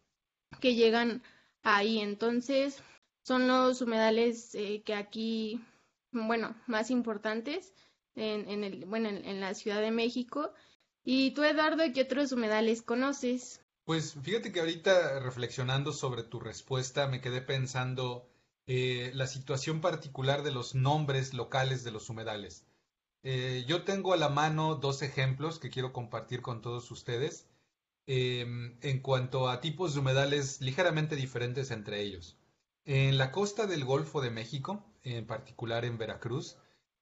que 0.60 0.74
llegan 0.74 1.22
ahí. 1.62 2.00
Entonces, 2.00 2.82
son 3.22 3.46
los 3.46 3.80
humedales 3.80 4.56
que 4.84 4.94
aquí, 4.94 5.60
bueno, 6.12 6.54
más 6.66 6.90
importantes 6.90 7.74
en, 8.14 8.64
el, 8.64 8.84
bueno, 8.86 9.08
en, 9.08 9.40
la 9.40 9.54
Ciudad 9.54 9.80
de 9.80 9.90
México 9.90 10.52
¿Y 11.04 11.30
tú, 11.32 11.42
Eduardo, 11.42 11.82
qué 11.94 12.02
otros 12.02 12.32
humedales 12.32 12.82
conoces? 12.82 13.60
Pues 13.84 14.14
fíjate 14.22 14.52
que 14.52 14.60
ahorita 14.60 15.20
reflexionando 15.20 15.92
sobre 15.92 16.22
tu 16.22 16.38
respuesta 16.38 17.08
me 17.08 17.20
quedé 17.20 17.40
pensando 17.40 18.28
eh, 18.66 19.10
la 19.14 19.26
situación 19.26 19.80
particular 19.80 20.42
de 20.42 20.52
los 20.52 20.74
nombres 20.74 21.32
locales 21.32 21.84
de 21.84 21.90
los 21.90 22.10
humedales. 22.10 22.66
Eh, 23.22 23.64
yo 23.66 23.82
tengo 23.84 24.12
a 24.12 24.18
la 24.18 24.28
mano 24.28 24.74
dos 24.76 25.02
ejemplos 25.02 25.58
que 25.58 25.70
quiero 25.70 25.92
compartir 25.92 26.42
con 26.42 26.60
todos 26.60 26.90
ustedes 26.90 27.46
em, 28.06 28.78
en 28.82 29.00
cuanto 29.00 29.48
a 29.48 29.60
tipos 29.60 29.94
de 29.94 30.00
humedales 30.00 30.60
ligeramente 30.60 31.16
diferentes 31.16 31.70
entre 31.70 32.02
ellos. 32.02 32.36
En 32.84 33.18
la 33.18 33.32
costa 33.32 33.66
del 33.66 33.84
Golfo 33.84 34.20
de 34.20 34.30
México, 34.30 34.84
en 35.02 35.26
particular 35.26 35.84
en 35.84 35.98
Veracruz, 35.98 36.56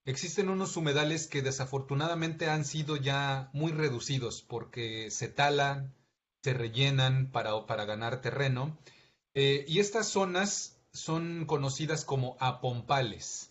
Existen 0.08 0.48
unos 0.48 0.74
humedales 0.78 1.26
que 1.26 1.42
desafortunadamente 1.42 2.48
han 2.48 2.64
sido 2.64 2.96
ya 2.96 3.50
muy 3.52 3.72
reducidos 3.72 4.40
porque 4.40 5.10
se 5.10 5.28
talan, 5.28 5.94
se 6.42 6.54
rellenan 6.54 7.30
para, 7.30 7.66
para 7.66 7.84
ganar 7.84 8.22
terreno. 8.22 8.78
Eh, 9.34 9.66
y 9.68 9.80
estas 9.80 10.08
zonas 10.08 10.80
son 10.94 11.44
conocidas 11.44 12.06
como 12.06 12.38
apompales. 12.40 13.50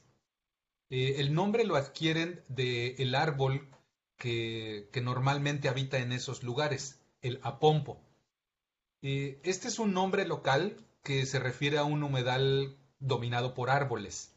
Eh, 0.90 1.18
el 1.18 1.36
nombre 1.36 1.64
lo 1.64 1.76
adquieren 1.76 2.42
del 2.48 3.14
árbol 3.14 3.70
que, 4.18 4.90
que, 4.92 5.02
normalmente 5.02 5.70
habita 5.70 6.00
en 6.00 6.12
esos 6.12 6.42
lugares, 6.42 7.00
el 7.22 7.40
apompo. 7.44 8.02
Eh, 9.04 9.40
este 9.44 9.68
es 9.68 9.78
un 9.78 9.94
nombre 9.94 10.28
local 10.28 10.76
que 11.04 11.28
se 11.28 11.38
refiere 11.38 11.78
a 11.78 11.84
un 11.84 12.02
humedal 12.02 12.80
dominado 12.98 13.54
por 13.54 13.70
árboles 13.70 14.34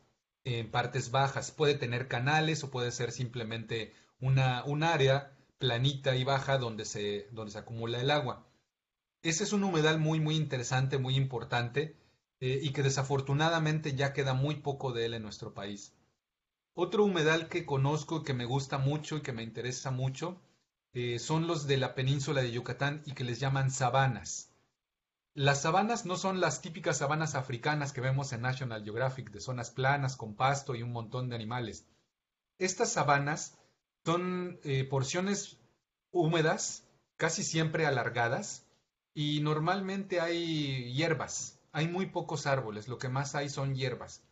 en 0.58 0.70
partes 0.70 1.10
bajas. 1.10 1.50
Puede 1.50 1.74
tener 1.74 2.08
canales 2.08 2.64
o 2.64 2.70
puede 2.70 2.92
ser 2.92 3.12
simplemente 3.12 3.92
una, 4.20 4.64
un 4.64 4.82
área 4.82 5.32
planita 5.58 6.16
y 6.16 6.24
baja 6.24 6.58
donde 6.58 6.84
se, 6.84 7.28
donde 7.32 7.52
se 7.52 7.58
acumula 7.58 8.00
el 8.00 8.10
agua. 8.10 8.46
Ese 9.22 9.44
es 9.44 9.52
un 9.52 9.64
humedal 9.64 9.98
muy, 9.98 10.18
muy 10.18 10.36
interesante, 10.36 10.98
muy 10.98 11.16
importante 11.16 11.96
eh, 12.40 12.58
y 12.62 12.70
que 12.70 12.82
desafortunadamente 12.82 13.94
ya 13.94 14.14
queda 14.14 14.32
muy 14.32 14.56
poco 14.56 14.92
de 14.92 15.04
él 15.06 15.14
en 15.14 15.22
nuestro 15.22 15.52
país. 15.52 15.94
Otro 16.74 17.04
humedal 17.04 17.48
que 17.48 17.66
conozco 17.66 18.20
y 18.20 18.24
que 18.24 18.32
me 18.32 18.46
gusta 18.46 18.78
mucho 18.78 19.18
y 19.18 19.22
que 19.22 19.32
me 19.32 19.42
interesa 19.42 19.90
mucho 19.90 20.40
eh, 20.94 21.18
son 21.18 21.46
los 21.46 21.66
de 21.66 21.76
la 21.76 21.94
península 21.94 22.40
de 22.40 22.52
Yucatán 22.52 23.02
y 23.04 23.12
que 23.12 23.24
les 23.24 23.38
llaman 23.40 23.70
sabanas. 23.70 24.49
Las 25.34 25.62
sabanas 25.62 26.06
no 26.06 26.16
son 26.16 26.40
las 26.40 26.60
típicas 26.60 26.98
sabanas 26.98 27.36
africanas 27.36 27.92
que 27.92 28.00
vemos 28.00 28.32
en 28.32 28.42
National 28.42 28.82
Geographic, 28.82 29.30
de 29.30 29.40
zonas 29.40 29.70
planas, 29.70 30.16
con 30.16 30.34
pasto 30.34 30.74
y 30.74 30.82
un 30.82 30.92
montón 30.92 31.28
de 31.28 31.36
animales. 31.36 31.86
Estas 32.58 32.92
sabanas 32.92 33.56
son 34.04 34.58
eh, 34.64 34.84
porciones 34.84 35.58
húmedas, 36.10 36.84
casi 37.16 37.44
siempre 37.44 37.86
alargadas, 37.86 38.66
y 39.14 39.40
normalmente 39.40 40.20
hay 40.20 40.92
hierbas. 40.92 41.60
Hay 41.72 41.86
muy 41.86 42.06
pocos 42.06 42.46
árboles, 42.46 42.88
lo 42.88 42.98
que 42.98 43.08
más 43.08 43.36
hay 43.36 43.48
son 43.48 43.76
hierbas. 43.76 44.24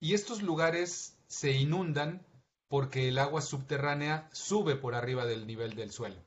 Y 0.00 0.14
estos 0.14 0.42
lugares 0.42 1.18
se 1.26 1.52
inundan 1.52 2.26
porque 2.68 3.08
el 3.08 3.18
agua 3.18 3.42
subterránea 3.42 4.30
sube 4.32 4.76
por 4.76 4.94
arriba 4.94 5.26
del 5.26 5.46
nivel 5.46 5.74
del 5.74 5.90
suelo. 5.90 6.22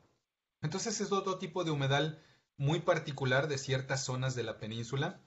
Entonces 0.61 1.01
es 1.01 1.11
otro 1.11 1.39
tipo 1.39 1.63
de 1.63 1.71
humedal 1.71 2.21
muy 2.57 2.81
particular 2.81 3.47
de 3.47 3.57
ciertas 3.57 4.03
zonas 4.03 4.35
de 4.35 4.43
la 4.43 4.57
península. 4.57 5.21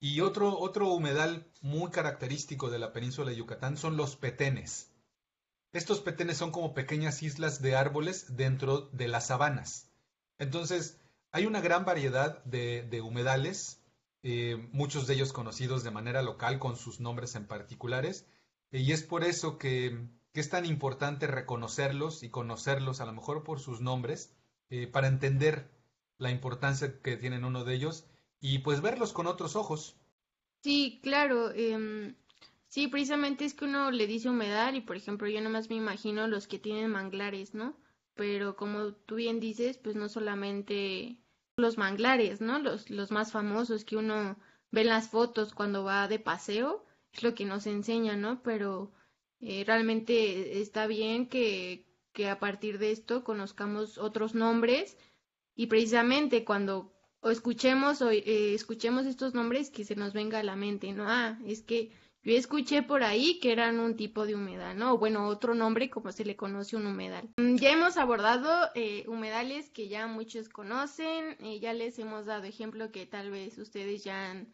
Y 0.00 0.20
otro, 0.20 0.58
otro 0.58 0.88
humedal 0.88 1.50
muy 1.60 1.90
característico 1.90 2.70
de 2.70 2.78
la 2.78 2.92
península 2.92 3.30
de 3.30 3.36
Yucatán 3.36 3.76
son 3.76 3.96
los 3.96 4.16
petenes. 4.16 4.90
Estos 5.72 6.00
petenes 6.00 6.36
son 6.36 6.52
como 6.52 6.72
pequeñas 6.72 7.22
islas 7.22 7.60
de 7.60 7.74
árboles 7.74 8.36
dentro 8.36 8.82
de 8.92 9.08
las 9.08 9.26
sabanas. 9.26 9.90
Entonces, 10.38 10.98
hay 11.32 11.46
una 11.46 11.60
gran 11.60 11.84
variedad 11.84 12.44
de, 12.44 13.00
humedales, 13.02 13.82
eh, 14.22 14.68
muchos 14.70 15.08
de 15.08 15.14
ellos 15.14 15.32
conocidos 15.32 15.82
de 15.82 15.90
manera 15.90 16.22
local 16.22 16.60
con 16.60 16.76
sus 16.76 17.00
nombres 17.00 17.34
en 17.34 17.46
particulares, 17.46 18.24
y 18.70 18.92
es 18.92 19.02
por 19.02 19.24
eso 19.24 19.58
que, 19.58 20.06
es 20.32 20.48
tan 20.48 20.64
importante 20.64 21.26
reconocerlos 21.26 22.22
y 22.22 22.30
conocerlos 22.30 23.00
a 23.00 23.06
lo 23.06 23.12
mejor 23.12 23.42
por 23.42 23.58
sus 23.58 23.80
nombres, 23.80 24.32
eh, 24.70 24.86
para 24.86 25.08
entender 25.08 25.73
la 26.18 26.30
importancia 26.30 27.00
que 27.02 27.16
tienen 27.16 27.44
uno 27.44 27.64
de 27.64 27.74
ellos 27.74 28.06
y 28.40 28.58
pues 28.58 28.80
verlos 28.80 29.12
con 29.12 29.26
otros 29.26 29.56
ojos. 29.56 29.96
Sí, 30.62 31.00
claro. 31.02 31.50
Eh, 31.54 32.14
sí, 32.68 32.88
precisamente 32.88 33.44
es 33.44 33.54
que 33.54 33.64
uno 33.64 33.90
le 33.90 34.06
dice 34.06 34.28
humedal 34.28 34.76
y 34.76 34.80
por 34.80 34.96
ejemplo 34.96 35.28
yo 35.28 35.40
nomás 35.40 35.68
me 35.68 35.76
imagino 35.76 36.26
los 36.26 36.46
que 36.46 36.58
tienen 36.58 36.90
manglares, 36.90 37.54
¿no? 37.54 37.76
pero 38.14 38.56
como 38.56 38.92
tú 38.92 39.16
bien 39.16 39.40
dices, 39.40 39.78
pues 39.78 39.96
no 39.96 40.08
solamente 40.08 41.18
los 41.56 41.78
manglares, 41.78 42.40
¿no? 42.40 42.58
Los, 42.58 42.90
los 42.90 43.10
más 43.10 43.32
famosos 43.32 43.84
que 43.84 43.96
uno 43.96 44.36
ve 44.70 44.82
en 44.82 44.88
las 44.88 45.08
fotos 45.08 45.52
cuando 45.52 45.84
va 45.84 46.08
de 46.08 46.18
paseo, 46.18 46.84
es 47.12 47.22
lo 47.22 47.34
que 47.34 47.44
nos 47.44 47.66
enseña, 47.66 48.16
¿no? 48.16 48.42
Pero 48.42 48.92
eh, 49.40 49.64
realmente 49.66 50.60
está 50.60 50.86
bien 50.86 51.28
que, 51.28 51.86
que 52.12 52.28
a 52.28 52.38
partir 52.38 52.78
de 52.78 52.92
esto 52.92 53.24
conozcamos 53.24 53.98
otros 53.98 54.34
nombres 54.34 54.96
y 55.54 55.66
precisamente 55.66 56.44
cuando 56.44 56.92
escuchemos 57.22 58.02
o 58.02 58.10
eh, 58.10 58.54
escuchemos 58.54 59.06
estos 59.06 59.34
nombres 59.34 59.70
que 59.70 59.84
se 59.84 59.96
nos 59.96 60.12
venga 60.12 60.38
a 60.38 60.42
la 60.42 60.56
mente, 60.56 60.92
¿no? 60.92 61.04
Ah, 61.08 61.38
es 61.46 61.62
que 61.62 61.90
yo 62.22 62.32
escuché 62.32 62.82
por 62.82 63.02
ahí 63.02 63.38
que 63.40 63.52
eran 63.52 63.78
un 63.78 63.96
tipo 63.96 64.26
de 64.26 64.34
humedal, 64.34 64.78
¿no? 64.78 64.94
O 64.94 64.98
bueno, 64.98 65.26
otro 65.28 65.54
nombre 65.54 65.90
como 65.90 66.12
se 66.12 66.24
le 66.24 66.36
conoce 66.36 66.76
un 66.76 66.86
humedal. 66.86 67.28
Mm, 67.36 67.56
ya 67.56 67.72
hemos 67.72 67.96
abordado 67.96 68.70
eh, 68.74 69.04
humedales 69.08 69.70
que 69.70 69.88
ya 69.88 70.06
muchos 70.06 70.48
conocen, 70.48 71.36
eh, 71.40 71.58
ya 71.60 71.72
les 71.72 71.98
hemos 71.98 72.26
dado 72.26 72.44
ejemplo 72.44 72.90
que 72.90 73.06
tal 73.06 73.30
vez 73.30 73.58
ustedes 73.58 74.04
ya 74.04 74.30
han 74.30 74.52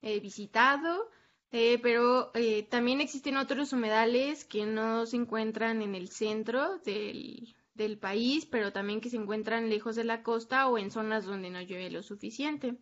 visitado. 0.00 1.08
Eh, 1.50 1.78
pero 1.82 2.30
eh, 2.34 2.64
también 2.64 3.00
existen 3.00 3.38
otros 3.38 3.72
humedales 3.72 4.44
que 4.44 4.66
no 4.66 5.06
se 5.06 5.16
encuentran 5.16 5.80
en 5.80 5.94
el 5.94 6.08
centro 6.08 6.78
del, 6.80 7.54
del, 7.78 7.98
país, 7.98 8.44
pero 8.46 8.72
también 8.72 9.00
que 9.00 9.10
se 9.10 9.16
encuentran 9.16 9.70
lejos 9.70 9.96
de 9.96 10.04
la 10.04 10.22
costa 10.22 10.68
o 10.68 10.76
en 10.76 10.90
zonas 10.90 11.24
donde 11.24 11.50
no 11.50 11.62
llueve 11.62 11.90
lo 11.90 12.02
suficiente. 12.02 12.76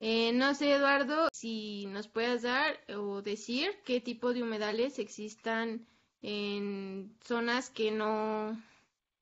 Eh, 0.00 0.32
no 0.32 0.54
sé, 0.54 0.72
Eduardo, 0.72 1.28
si 1.32 1.86
nos 1.86 2.08
puedes 2.08 2.42
dar 2.42 2.78
o 2.96 3.22
decir 3.22 3.70
qué 3.84 4.00
tipo 4.00 4.32
de 4.32 4.42
humedales 4.42 4.98
existan 4.98 5.86
en 6.22 7.16
zonas 7.24 7.70
que 7.70 7.90
no, 7.90 8.60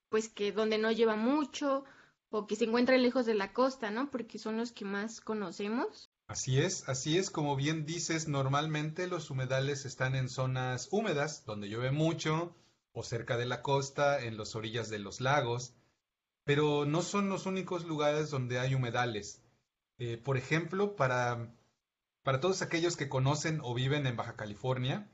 pues 0.09 0.29
que 0.29 0.53
donde 0.53 0.79
no 0.79 0.91
lleva 0.93 1.17
mucho 1.17 1.85
o 2.31 2.47
que 2.47 2.57
se 2.57 2.65
encuentran 2.65 3.03
lejos 3.03 3.27
de 3.27 3.35
la 3.35 3.53
costa, 3.53 3.91
¿no? 3.91 4.11
Porque 4.11 4.39
son 4.39 4.57
los 4.57 4.73
que 4.73 4.85
más 4.85 5.21
conocemos. 5.21 6.11
Así 6.27 6.59
es, 6.59 6.89
así 6.89 7.19
es, 7.19 7.31
como 7.31 7.55
bien 7.55 7.85
dices, 7.85 8.29
normalmente 8.29 9.07
los 9.07 9.31
humedales 9.31 9.85
están 9.85 10.15
en 10.15 10.29
zonas 10.29 10.89
húmedas, 10.91 11.45
donde 11.45 11.69
llueve 11.69 11.93
mucho, 11.93 12.57
o 12.95 13.03
cerca 13.03 13.37
de 13.37 13.45
la 13.45 13.61
costa, 13.61 14.25
en 14.25 14.39
las 14.39 14.55
orillas 14.55 14.89
de 14.89 15.01
los 15.01 15.21
lagos, 15.21 15.75
pero 16.45 16.87
no 16.87 17.03
son 17.03 17.29
los 17.29 17.45
únicos 17.45 17.85
lugares 17.85 18.31
donde 18.31 18.59
hay 18.61 18.75
humedales. 18.75 19.43
Eh, 19.99 20.17
por 20.17 20.37
ejemplo, 20.37 20.95
para, 20.95 21.53
para 22.23 22.41
todos 22.41 22.63
aquellos 22.63 22.97
que 22.97 23.09
conocen 23.09 23.61
o 23.63 23.75
viven 23.75 24.07
en 24.07 24.17
Baja 24.17 24.37
California, 24.37 25.11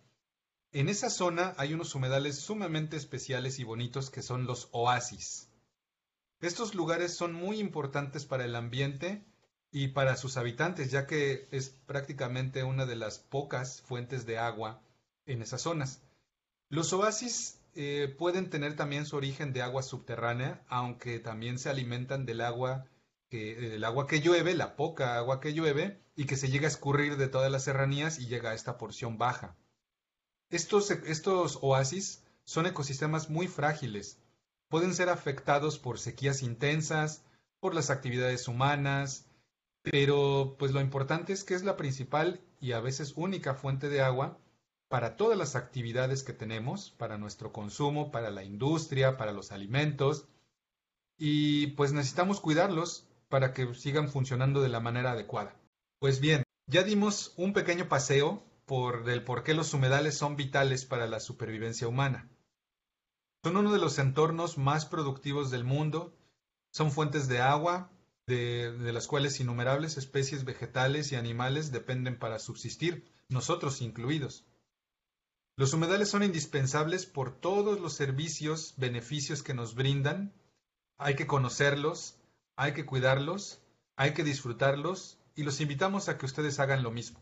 en 0.72 0.88
esa 0.88 1.08
zona 1.08 1.54
hay 1.56 1.72
unos 1.72 1.94
humedales 1.94 2.38
sumamente 2.38 2.96
especiales 2.96 3.58
y 3.58 3.64
bonitos 3.64 4.10
que 4.10 4.22
son 4.22 4.46
los 4.46 4.68
oasis. 4.72 5.48
Estos 6.40 6.74
lugares 6.74 7.14
son 7.14 7.32
muy 7.32 7.60
importantes 7.60 8.26
para 8.26 8.44
el 8.44 8.54
ambiente 8.54 9.24
y 9.70 9.88
para 9.88 10.16
sus 10.16 10.36
habitantes, 10.36 10.90
ya 10.90 11.06
que 11.06 11.48
es 11.50 11.70
prácticamente 11.70 12.62
una 12.62 12.84
de 12.84 12.96
las 12.96 13.18
pocas 13.18 13.80
fuentes 13.82 14.26
de 14.26 14.38
agua 14.38 14.82
en 15.26 15.42
esas 15.42 15.62
zonas. 15.62 16.02
Los 16.68 16.92
oasis 16.92 17.60
eh, 17.74 18.14
pueden 18.18 18.50
tener 18.50 18.76
también 18.76 19.06
su 19.06 19.16
origen 19.16 19.52
de 19.52 19.62
agua 19.62 19.83
subterránea, 19.83 20.62
aunque 20.68 21.18
también 21.18 21.59
se 21.59 21.70
alimentan 21.70 22.26
del 22.26 22.40
agua 22.40 22.87
que, 23.28 23.78
agua 23.85 24.06
que 24.06 24.20
llueve, 24.20 24.54
la 24.54 24.76
poca 24.76 25.16
agua 25.16 25.40
que 25.40 25.54
llueve, 25.54 26.00
y 26.16 26.26
que 26.26 26.37
se 26.37 26.50
llega 26.50 26.66
a 26.66 26.70
escurrir 26.70 27.16
de 27.16 27.28
todas 27.28 27.50
las 27.50 27.64
serranías 27.64 28.18
y 28.18 28.26
llega 28.26 28.50
a 28.50 28.54
esta 28.54 28.76
porción 28.76 29.18
baja. 29.18 29.56
Estos, 30.50 30.90
estos 30.90 31.59
oasis 31.62 32.24
son 32.44 32.66
ecosistemas 32.66 33.30
muy 33.30 33.46
frágiles. 33.46 34.18
Pueden 34.68 34.94
ser 34.94 35.09
afectados 35.09 35.78
por 35.78 35.98
sequías 35.98 36.42
intensas, 36.42 37.22
por 37.61 37.74
las 37.74 37.90
actividades 37.90 38.48
humanas, 38.48 39.26
pero 39.83 40.56
pues 40.59 40.72
lo 40.72 40.80
importante 40.80 41.33
es 41.33 41.44
que 41.44 41.54
es 41.54 41.62
la 41.62 41.76
principal 41.76 42.40
y 42.61 42.72
a 42.72 42.80
veces 42.80 43.14
única 43.16 43.54
fuente 43.54 43.88
de 43.88 44.02
agua 44.02 44.38
para 44.90 45.14
todas 45.14 45.38
las 45.38 45.55
actividades 45.55 46.24
que 46.24 46.33
tenemos, 46.33 46.90
para 46.90 47.16
nuestro 47.16 47.53
consumo, 47.53 48.11
para 48.11 48.33
la 48.33 48.42
industria, 48.42 49.16
para 49.16 49.31
los 49.31 49.53
alimentos. 49.53 50.26
Y 51.16 51.68
pues 51.68 51.92
necesitamos 51.92 52.40
cuidarlos 52.40 53.07
para 53.29 53.53
que 53.55 53.72
sigan 53.74 54.09
funcionando 54.09 54.61
de 54.61 54.68
la 54.68 54.81
manera 54.81 55.12
adecuada. 55.12 55.55
Pues 56.00 56.18
bien, 56.18 56.42
ya 56.66 56.83
dimos 56.83 57.35
un 57.37 57.53
pequeño 57.53 57.88
paseo 57.88 58.42
por 58.66 59.09
el 59.09 59.22
por 59.22 59.44
qué 59.44 59.55
los 59.55 59.72
humedales 59.74 60.18
son 60.18 60.35
vitales 60.35 60.85
para 60.87 61.07
la 61.07 61.20
supervivencia 61.20 61.87
humana. 61.87 62.29
Son 63.44 63.57
uno 63.57 63.72
de 63.72 63.79
los 63.79 63.96
entornos 64.00 64.59
más 64.59 64.87
productivos 64.87 65.53
del 65.53 65.62
mundo, 65.62 66.16
son 66.72 66.90
fuentes 66.90 67.29
de 67.29 67.40
agua, 67.40 67.92
de, 68.26 68.92
las 68.92 69.07
cuales 69.07 69.38
innumerables 69.38 69.98
especies 69.98 70.44
vegetales 70.44 71.12
y 71.12 71.16
animales 71.16 71.70
dependen 71.70 72.18
para 72.18 72.40
subsistir, 72.40 73.05
nosotros 73.29 73.83
incluidos. 73.83 74.44
Los 75.61 75.75
humedales 75.75 76.09
son 76.09 76.23
indispensables 76.23 77.05
por 77.05 77.38
todos 77.38 77.81
los 77.81 77.92
servicios, 77.92 78.73
beneficios 78.79 79.42
que 79.42 79.53
nos 79.53 79.75
brindan. 79.75 80.33
Hay 80.96 81.16
que 81.16 81.27
conocerlos, 81.27 82.16
hay 82.57 82.73
que 82.73 82.87
cuidarlos, 82.87 83.61
hay 83.94 84.14
que 84.14 84.25
disfrutarlos 84.25 85.18
y 85.37 85.42
los 85.42 85.61
invitamos 85.61 86.09
a 86.09 86.16
que 86.16 86.25
ustedes 86.25 86.61
hagan 86.61 86.83
lo 86.83 86.90
mismo. 86.90 87.20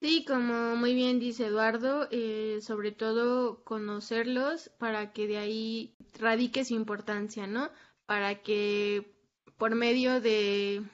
Sí, 0.00 0.24
como 0.24 0.76
muy 0.76 0.94
bien 0.94 1.18
dice 1.18 1.46
Eduardo, 1.46 2.06
eh, 2.12 2.60
sobre 2.62 2.92
todo 2.92 3.64
conocerlos 3.64 4.70
para 4.78 5.12
que 5.12 5.26
de 5.26 5.38
ahí 5.38 5.96
radique 6.20 6.64
su 6.64 6.74
importancia, 6.74 7.48
¿no? 7.48 7.68
Para 8.06 8.42
que 8.42 9.12
por 9.56 9.74
medio 9.74 10.20
de, 10.20 10.84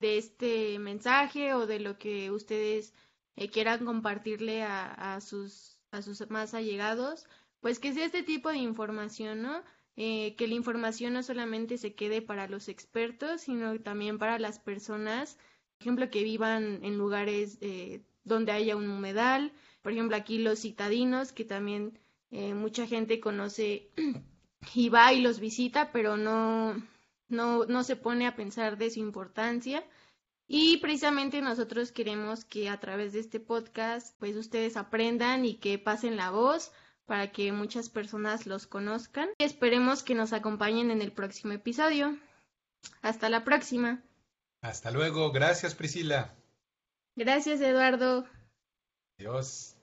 este 0.00 0.78
mensaje 0.78 1.52
o 1.52 1.66
de 1.66 1.80
lo 1.80 1.98
que 1.98 2.30
ustedes 2.30 2.94
eh, 3.36 3.50
quieran 3.50 3.84
compartirle 3.84 4.62
a, 4.62 5.20
sus, 5.20 5.73
a 5.94 6.02
sus 6.02 6.28
más 6.30 6.54
allegados, 6.54 7.26
pues 7.60 7.78
que 7.78 7.92
sea 7.94 8.06
este 8.06 8.22
tipo 8.22 8.50
de 8.50 8.58
información, 8.58 9.42
¿no? 9.42 9.62
Eh, 9.96 10.34
que 10.36 10.48
la 10.48 10.54
información 10.54 11.14
no 11.14 11.22
solamente 11.22 11.78
se 11.78 11.94
quede 11.94 12.20
para 12.20 12.48
los 12.48 12.68
expertos, 12.68 13.42
sino 13.42 13.78
también 13.80 14.18
para 14.18 14.38
las 14.38 14.58
personas, 14.58 15.36
por 15.78 15.82
ejemplo, 15.82 16.10
que 16.10 16.24
vivan 16.24 16.80
en 16.82 16.98
lugares 16.98 17.58
eh, 17.60 18.02
donde 18.24 18.52
haya 18.52 18.76
un 18.76 18.88
humedal, 18.90 19.52
por 19.82 19.92
ejemplo, 19.92 20.16
aquí 20.16 20.38
los 20.38 20.60
citadinos, 20.60 21.32
que 21.32 21.44
también 21.44 21.98
mucha 22.30 22.84
gente 22.88 23.20
conoce 23.20 23.90
y 24.74 24.88
va 24.88 25.12
y 25.12 25.20
los 25.20 25.38
visita, 25.38 25.92
pero 25.92 26.16
no, 26.16 26.74
no, 27.28 27.64
no 27.66 27.84
se 27.84 27.96
pone 27.96 28.26
a 28.26 28.36
pensar 28.36 28.78
de 28.78 28.90
su 28.90 29.00
importancia. 29.00 29.84
Y 30.46 30.76
precisamente 30.78 31.40
nosotros 31.40 31.90
queremos 31.90 32.44
que 32.44 32.68
a 32.68 32.78
través 32.78 33.12
de 33.12 33.20
este 33.20 33.40
podcast, 33.40 34.14
pues 34.18 34.36
ustedes 34.36 34.76
aprendan 34.76 35.44
y 35.44 35.56
que 35.56 35.78
pasen 35.78 36.16
la 36.16 36.30
voz 36.30 36.70
para 37.06 37.32
que 37.32 37.52
muchas 37.52 37.88
personas 37.88 38.46
los 38.46 38.66
conozcan. 38.66 39.28
Esperemos 39.38 40.02
que 40.02 40.14
nos 40.14 40.32
acompañen 40.32 40.90
en 40.90 41.02
el 41.02 41.12
próximo 41.12 41.52
episodio. 41.52 42.18
Hasta 43.02 43.28
la 43.28 43.44
próxima. 43.44 44.02
Hasta 44.60 44.90
luego. 44.90 45.32
Gracias, 45.32 45.74
Priscila. 45.74 46.34
Gracias, 47.16 47.60
Eduardo. 47.60 48.26
Adiós. 49.18 49.73